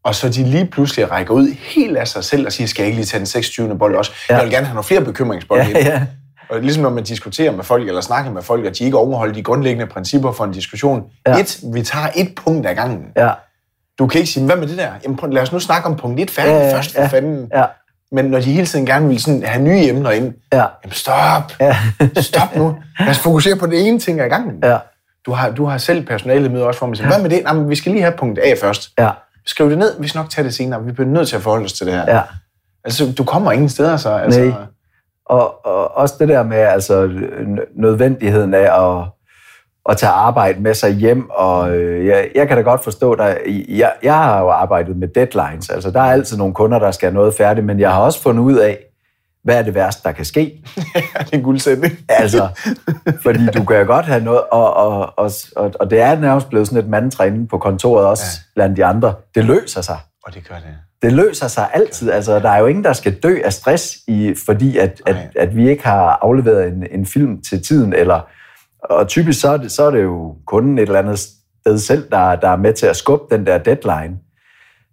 [0.03, 2.87] og så de lige pludselig rækker ud helt af sig selv og siger, skal jeg
[2.87, 3.77] ikke lige tage den 26.
[3.77, 4.11] bold også?
[4.29, 4.33] Ja.
[4.33, 4.37] Ja.
[4.39, 5.63] Jeg vil gerne have nogle flere bekymringsbolde.
[5.63, 5.77] ja, ind.
[5.87, 6.01] ja.
[6.49, 9.33] Og ligesom når man diskuterer med folk, eller snakker med folk, og de ikke overholder
[9.33, 11.03] de grundlæggende principper for en diskussion.
[11.27, 11.31] Ja.
[11.31, 11.39] Ja.
[11.39, 13.05] Et, vi tager et punkt ad gangen.
[13.17, 13.29] ja.
[13.99, 14.91] Du kan ikke sige, hvad med det der?
[15.03, 17.07] Jamen, lad os nu snakke om punkt 1 færdigt Ja, ja, først, for ja.
[17.07, 17.47] fanden.
[17.55, 17.65] Ja,
[18.11, 21.53] Men når de hele tiden gerne vil sådan have nye emner ind, ja, jamen stop,
[21.59, 21.77] ja,
[22.21, 22.75] stop nu.
[22.99, 24.59] Lad os fokusere på det ene ting ad gangen.
[24.63, 24.77] ja,
[25.25, 27.41] Du har, du har selv personalet med også, hvor man siger, hvad med det?
[27.47, 28.89] Jamen, vi skal lige have punkt A først.
[28.99, 29.09] ja,
[29.49, 30.83] Skriv det ned, vi skal nok tage det senere.
[30.85, 32.05] Vi bliver nødt til at forholde os til det her.
[32.15, 32.21] ja.
[32.83, 34.09] Altså, du kommer ingen steder så.
[34.09, 34.51] Altså, Nej.
[35.25, 39.05] Og, og også det der med altså, nø- nødvendigheden af at,
[39.89, 43.37] at tage arbejde med sig hjem, og øh, jeg, jeg kan da godt forstå, at
[43.69, 47.07] jeg, jeg har jo arbejdet med deadlines, altså der er altid nogle kunder, der skal
[47.09, 48.77] have noget færdigt, men jeg har også fundet ud af,
[49.49, 50.39] hvad er det værste, der kan ske?
[50.75, 51.93] det er en guldsætning.
[52.09, 52.47] Altså,
[53.23, 56.49] fordi du kan jo godt have noget, og, og, og, og, og det er nærmest
[56.49, 58.51] blevet sådan et mantra inde på kontoret også ja.
[58.55, 59.13] Blandt de andre.
[59.35, 59.97] Det løser sig.
[60.23, 60.75] Og det gør det.
[61.01, 62.11] Det løser sig altid.
[62.11, 65.55] Altså, der er jo ingen, der skal dø af stress, i, fordi at, at, at
[65.55, 67.93] vi ikke har afleveret en, en film til tiden.
[67.93, 68.27] Eller,
[68.83, 72.09] og typisk så er, det, så er det jo kunden et eller andet sted selv,
[72.11, 74.17] der, der er med til at skubbe den der deadline.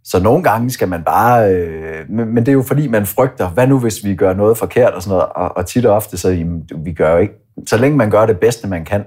[0.07, 1.55] Så nogle gange skal man bare...
[1.55, 4.59] Øh, men, men det er jo fordi, man frygter, hvad nu hvis vi gør noget
[4.59, 5.29] forkert og sådan noget.
[5.35, 7.35] Og, og tit og ofte, så jamen, vi gør jo ikke...
[7.67, 9.05] Så længe man gør det bedste, man kan.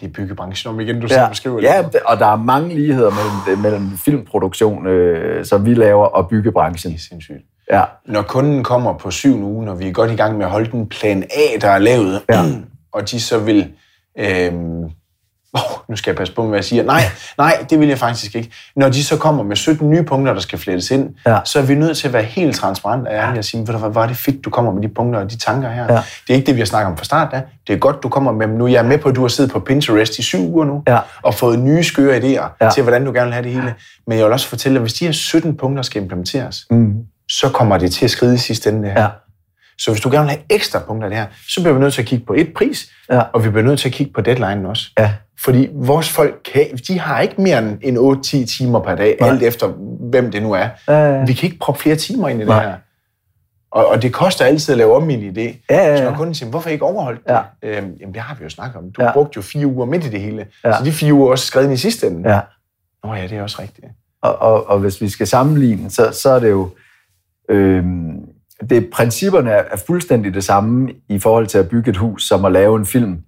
[0.00, 1.22] Det er byggebranchen om igen, du ja.
[1.22, 2.00] Ja, beskriver ja det.
[2.06, 3.10] og der er mange ligheder
[3.46, 6.92] mellem, mellem filmproduktion, øh, som vi laver, og byggebranchen.
[6.92, 7.44] Det er sindssygt.
[7.72, 10.50] Ja, Når kunden kommer på syv uge, når vi er godt i gang med at
[10.50, 12.44] holde den plan A, der er lavet, Ja.
[12.94, 13.72] og de så vil...
[14.18, 14.84] Øhm,
[15.54, 16.82] oh, nu skal jeg passe på med, hvad jeg siger.
[16.82, 17.02] Nej,
[17.38, 18.50] nej, det vil jeg faktisk ikke.
[18.76, 21.38] Når de så kommer med 17 nye punkter, der skal flettes ind, Ja.
[21.44, 24.02] så er vi nødt til at være helt transparent og ærlige og sige, hvad, hvor
[24.02, 25.82] er det fedt, du kommer med de punkter og de tanker her.
[25.84, 25.94] Ja.
[25.96, 27.42] Det er ikke det, vi har snakket om fra start af.
[27.66, 28.66] Det er godt, du kommer med dem nu.
[28.66, 30.98] Jeg er med på, at du har siddet på Pinterest i syv uger nu, Ja.
[31.22, 32.70] og fået nye skøre idéer Ja.
[32.70, 33.74] til, hvordan du gerne vil have det hele.
[34.06, 36.94] Men jeg vil også fortælle dig, hvis de her 17 punkter skal implementeres, mm,
[37.28, 38.82] så kommer det til at skride i sidste ende.
[38.82, 39.00] Det her.
[39.02, 39.08] ja,
[39.80, 41.94] Så hvis du gerne vil have ekstra punkter af det her, så bliver vi nødt
[41.94, 44.20] til at kigge på et pris, ja, og vi bliver nødt til at kigge på
[44.20, 44.84] deadline også.
[44.98, 47.96] ja, Fordi vores folk, kan, de har ikke mere end en
[48.42, 49.28] 8-10 timer per dag, Nej.
[49.30, 49.66] alt efter
[50.10, 50.68] hvem det nu er.
[50.88, 51.24] ja, ja.
[51.24, 52.64] Vi kan ikke proppe flere timer ind i det Nej.
[52.64, 52.74] her.
[53.72, 55.40] Og, og det koster altid at lave om i en idé.
[55.70, 56.10] Ja, ja, Så ja.
[56.10, 57.32] når kunden siger, hvorfor ikke overholdt det?
[57.32, 57.40] Ja.
[57.62, 58.92] Øhm, jamen, det har vi jo snakket om.
[58.92, 59.12] Du Ja.
[59.12, 60.46] brugte jo fire uger midt i det hele.
[60.64, 60.72] Ja.
[60.78, 62.30] Så de fire uger er også skrevet ind i sidste ende.
[62.34, 62.40] ja.
[63.04, 63.86] Nå ja, det er også rigtigt.
[64.22, 66.70] Og, og, og hvis vi skal sammenligne, så, så er det jo...
[67.48, 68.16] Øhm,
[68.70, 72.52] det, principperne er, fuldstændig det samme i forhold til at bygge et hus, som at
[72.52, 73.18] lave en film.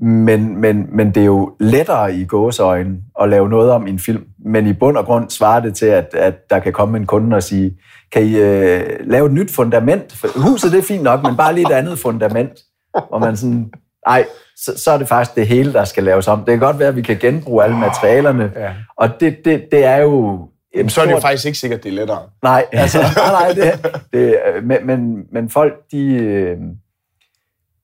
[0.00, 3.98] Men, men, men det er jo lettere i gåseøjne at lave noget om i en
[3.98, 4.24] film.
[4.44, 7.36] Men i bund og grund svarer det til, at, at der kan komme en kunde
[7.36, 7.76] og sige,
[8.12, 10.12] kan I øh, lave et nyt fundament?
[10.12, 12.50] For huset det er fint nok, men bare lige et andet fundament.
[12.94, 13.70] Og man sådan,
[14.06, 14.24] nej,
[14.56, 16.38] så, så er det faktisk det hele, der skal laves om.
[16.38, 18.52] Det kan godt være, at vi kan genbruge alle materialerne.
[18.56, 18.70] Ja.
[18.96, 20.46] Og det, det, det er jo...
[20.74, 22.22] Jamen, så er det jo faktisk ikke sikkert, det er lettere.
[22.42, 26.56] Nej, altså, nej, nej det, det, øh, men, men, men folk, de, øh,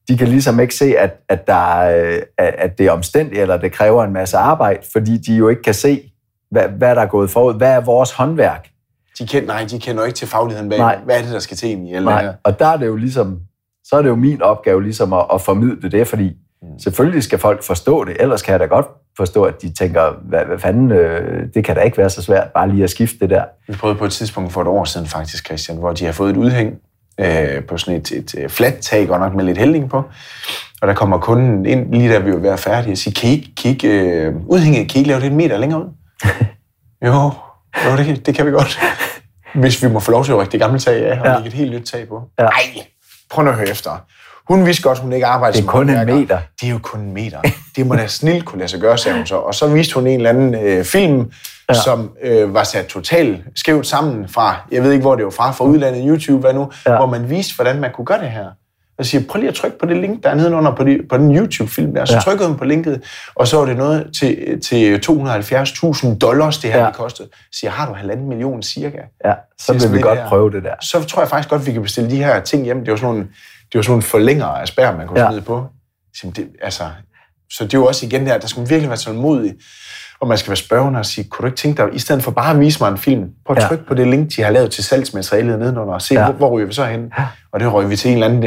[0.09, 3.57] de kan ligesom ikke se, at, at, der, er, øh, at det er omstændigt, eller
[3.57, 6.13] det kræver en masse arbejde, fordi de jo ikke kan se,
[6.51, 7.55] hvad, hvad der er gået forud.
[7.55, 8.69] Hvad er vores håndværk?
[9.19, 10.79] De kender, nej, de kender ikke til fagligheden bag.
[10.79, 10.99] Nej.
[11.05, 12.97] Hvad er det, der skal til egentlig i alt Nej, og der er det jo
[12.97, 13.41] ligesom,
[13.85, 16.37] så er det jo min opgave ligesom at, at formidle det, fordi.
[16.83, 20.41] Selvfølgelig skal folk forstå det, ellers kan jeg da godt forstå, at de tænker, hvad,
[20.45, 23.31] hvad fanden, øh, det kan da ikke være så svært bare lige at skifte det
[23.31, 23.45] der.
[23.69, 26.31] Vi prøvede på et tidspunkt for et år siden faktisk, Christian, hvor de har fået
[26.31, 26.75] et udhæng
[27.21, 30.03] øh, på sådan et, et, et fladt tag, godt nok med lidt hældning på.
[30.83, 33.33] Og der kommer kunden ind, lige da vi var være færdige, og siger, kan I
[33.33, 35.89] ikke kigge, øh, udhænget, kan I ikke lave det en meter længere ud?
[37.07, 37.31] jo,
[37.91, 38.79] jo det, det kan vi godt.
[39.55, 41.35] Hvis vi må få lov til at rykke det gamle tag af, og Ja.
[41.35, 42.23] lægge et helt nyt tag på.
[42.39, 42.43] Ja.
[42.45, 42.53] Nej,
[43.31, 43.91] prøv nu at høre efter.
[44.49, 46.39] Hun vidste godt, hun ikke arbejdede Det er kun en meter.
[46.61, 47.41] Det er jo kun en meter.
[47.77, 49.37] Det må da snilt kunne lade sig gøre, sagde hun så.
[49.37, 51.31] Og så viste hun en eller anden øh, film,
[51.69, 51.75] ja.
[51.75, 55.51] som øh, var sat totalt skævt sammen fra, jeg ved ikke, hvor det var fra,
[55.51, 56.97] fra udlandet, YouTube, hvad nu, ja.
[56.97, 58.47] Hvor man viste, hvordan man kunne gøre det her.
[58.99, 61.17] Og siger, prøv lige at trykke på det link, der er nedenunder på, de, på
[61.17, 62.05] den YouTube-film der.
[62.05, 62.21] Så ja.
[62.21, 63.03] Trykkede hun på linket,
[63.35, 66.87] og så var det noget til, til 270.000 dollars, det her ja.
[66.87, 67.29] Det kostede.
[67.53, 68.99] Siger, har du halvanden million cirka?
[69.25, 70.29] Ja, så vil vi godt her.
[70.29, 70.75] prøve det der.
[70.81, 72.79] så tror jeg faktisk godt, vi kan bestille de her ting hjem.
[72.85, 73.29] Det var sådan nogle,
[73.73, 75.29] det var sådan nogle forlængere af spær, man kunne ja.
[75.31, 75.67] Smide på.
[76.15, 76.83] Så det, altså,
[77.53, 79.55] så det er jo også igen der, der skal man virkelig være tålmodig.
[80.21, 82.31] Og man skal være spørgende og sige, kunne du ikke tænke dig, i stedet for
[82.31, 83.69] bare at vise mig en film, prøv at Ja.
[83.69, 86.25] trykke på det link, de har lavet til salgsmaterialet nedenunder, og se, ja.
[86.25, 87.13] Hvor, hvor ryger vi så hen?
[87.53, 88.45] Og det røg vi til en eller anden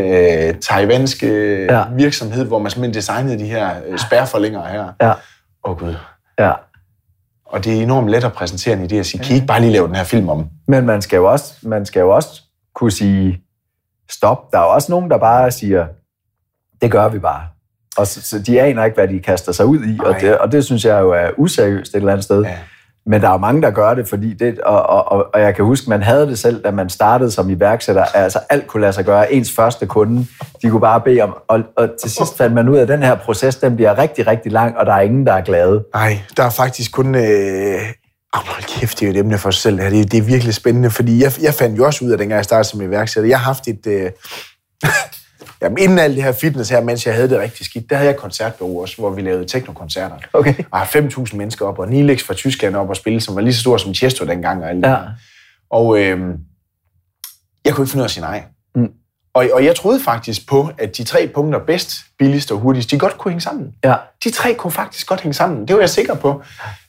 [0.49, 1.77] øh, taiwansk øh, ja.
[1.77, 1.83] Ja.
[1.95, 4.83] virksomhed, hvor man simpelthen designede de her øh, spærforlængere her.
[4.83, 5.13] Åh Ja,
[5.63, 5.95] oh, gud.
[6.39, 6.51] ja.
[7.45, 9.61] Og det er enormt let at præsentere en idé og sige, kan I ikke bare
[9.61, 10.47] lige lave den her film om?
[10.67, 12.41] Men man skal, jo også, man skal jo også
[12.75, 13.41] kunne sige
[14.09, 14.51] stop.
[14.51, 15.87] Der er også nogen, der bare siger,
[16.81, 17.41] det gør vi bare.
[17.97, 20.51] Og så, så de aner ikke, hvad de kaster sig ud i, og det, og
[20.51, 22.43] det synes jeg jo er useriøst et eller andet sted.
[22.43, 22.57] Ja.
[23.05, 25.55] Men der er jo mange, der gør det, fordi det, og, og, og, og jeg
[25.55, 28.93] kan huske, man havde det selv, da man startede som iværksætter, altså alt kunne lade
[28.93, 29.33] sig gøre.
[29.33, 30.27] Ens første kunde,
[30.61, 33.03] de kunne bare bede om, og, og til sidst fandt man ud af, at den
[33.03, 35.83] her proces, den bliver rigtig, rigtig lang, og der er ingen, der er glade.
[35.93, 37.15] Nej, der er faktisk kun...
[37.15, 37.79] Øh...
[38.33, 39.77] Oh, hold kæft, det er jo et emne for sig selv.
[39.77, 42.45] Det, det, er, virkelig spændende, fordi jeg, jeg fandt jo også ud af, dengang jeg
[42.45, 43.87] startede som iværksætter, jeg har haft et...
[43.87, 44.11] Øh...
[45.61, 48.09] Jamen, inden alt det her fitness her, mens jeg havde det rigtig skidt, der havde
[48.09, 50.15] jeg koncertbureau også, hvor vi lavede teknokoncerter.
[50.33, 50.53] Okay.
[50.71, 53.53] Og har 5.000 mennesker op, og Nilex fra Tyskland op og spille, som var lige
[53.53, 54.63] så stor som Chesto dengang.
[54.63, 54.97] Og, alt det Ja.
[55.69, 56.19] og øh...
[57.65, 58.43] jeg kunne ikke finde ud af at sige nej.
[59.39, 62.99] Og, og jeg troede faktisk på, at de tre punkter bedst, billigst og hurtigst, de
[62.99, 63.73] godt kunne hænge sammen.
[63.83, 65.67] Ja, De tre kunne faktisk godt hænge sammen.
[65.67, 66.41] Det var jeg sikker på.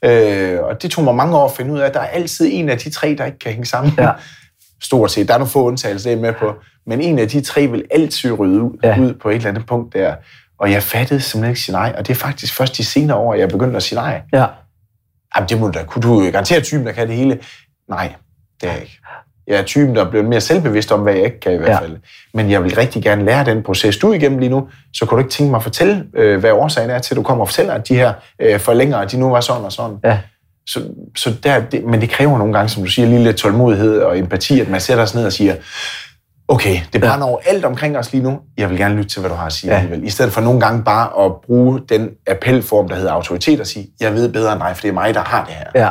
[0.05, 2.48] Øh, og det tog mig mange år at finde ud af, at der er altid
[2.53, 3.94] en af de tre, der ikke kan hænge sammen.
[3.98, 4.11] Ja.
[4.82, 5.28] Stort set.
[5.28, 6.55] Der er nogle få undtagelser, det er med på.
[6.86, 9.01] Men en af de tre vil altid rydde ud, ja.
[9.01, 10.14] ud på et eller andet punkt der.
[10.59, 11.94] Og jeg fattede simpelthen ikke sige nej.
[11.98, 14.20] Og det er faktisk først de senere år, jeg begyndte at sige nej.
[14.32, 14.46] ja.
[15.36, 15.84] Jamen, det må du da.
[15.84, 17.38] Kunne du garantere typen, der kan det hele?
[17.88, 18.14] Nej,
[18.61, 19.01] det er jeg ikke.
[19.51, 21.68] Jeg er typen, der er blevet mere selvbevidst om, hvad jeg ikke kan i hvert
[21.70, 21.78] Ja.
[21.80, 21.96] fald.
[22.34, 24.68] Men jeg vil rigtig gerne lære den proces, du er igennem lige nu.
[24.94, 27.22] Så kunne du ikke tænke mig at fortælle, øh, hvad årsagen er til, at du
[27.22, 29.96] kommer og fortæller, at de her øh, forlængere, de nu var sådan og sådan.
[30.05, 30.18] Ja.
[30.66, 30.80] Så,
[31.16, 34.18] så der, det, men det kræver nogle gange, som du siger, lige lidt tålmodighed og
[34.18, 35.55] empati, at man sætter sig ned og siger,
[36.48, 38.38] okay, det brænder over alt omkring os lige nu.
[38.59, 39.76] Jeg vil gerne lytte til, hvad du har at sige Ja.
[39.76, 39.82] ja.
[39.82, 40.07] alligevel.
[40.07, 43.86] I stedet for nogle gange bare at bruge den appelform, der hedder autoritet, og sige,
[44.01, 45.84] jeg ved bedre end dig, for det er mig, der har det her.
[45.84, 45.88] Ja,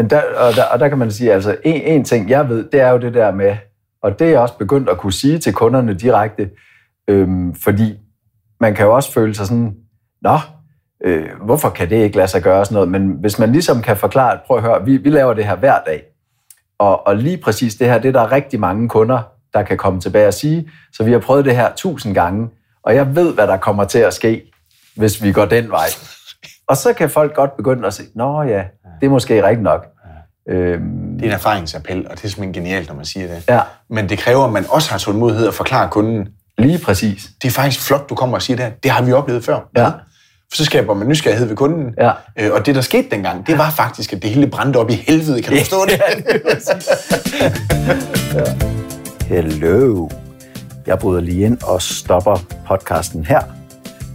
[0.00, 2.68] men der, og, der, og der kan man sige, altså en, en ting, jeg ved,
[2.72, 3.56] det er jo det der med,
[4.02, 6.50] og det er jeg også begyndt at kunne sige til kunderne direkte,
[7.08, 7.98] øhm, fordi
[8.60, 9.74] man kan jo også føle sig sådan,
[10.22, 10.38] nå,
[11.04, 12.88] øh, hvorfor kan det ikke lade sig gøre sådan noget?
[12.90, 15.78] Men hvis man ligesom kan forklare, prøv at høre, vi, vi laver det her hver
[15.86, 16.02] dag,
[16.78, 19.22] og, og lige præcis det her, det er der rigtig mange kunder,
[19.54, 22.48] der kan komme tilbage og sige, så vi har prøvet det her tusind gange,
[22.82, 24.52] og jeg ved, hvad der kommer til at ske,
[24.96, 25.86] hvis vi går den vej.
[26.68, 28.64] Og så kan folk godt begynde at sige, nå ja,
[29.00, 29.86] det er måske rigtigt nok.
[30.48, 30.80] Øhm,
[31.14, 33.42] Det er en erfaringsappel, og det er simpelthen genialt, når man siger det.
[33.48, 36.28] ja, Men det kræver, at man også har tålmodighed at forklare kunden,
[36.58, 37.28] lige præcis.
[37.42, 38.82] det er faktisk flot, du kommer og siger det.
[38.82, 39.58] Det har vi oplevet før.
[39.76, 39.86] Ja.
[39.86, 41.94] For så skaber man nysgerrighed ved kunden.
[41.98, 42.10] Ja.
[42.38, 44.94] Øh, og det, der skete dengang, det var faktisk, at det hele brændte op i
[44.94, 45.42] helvede.
[45.42, 46.00] Kan du forstå det?
[49.28, 50.08] Hello.
[50.86, 52.36] Jeg bryder lige ind og stopper
[52.68, 53.40] podcasten her.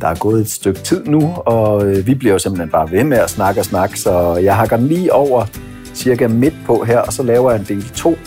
[0.02, 3.04] Der er gået et stykke tid nu, og øh, vi bliver jo simpelthen bare ved
[3.04, 5.46] med at snakke og snakke, så jeg hakker den lige over
[5.94, 8.18] cirka midt på her, og så laver jeg en del 2,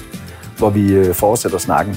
[0.59, 1.97] hvor vi øh, fortsætter snakken.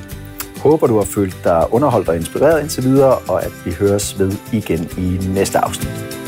[0.58, 4.32] Håber, du har følt dig underholdt og inspireret indtil videre, og at vi høres ved
[4.54, 6.21] igen i næste afsnit.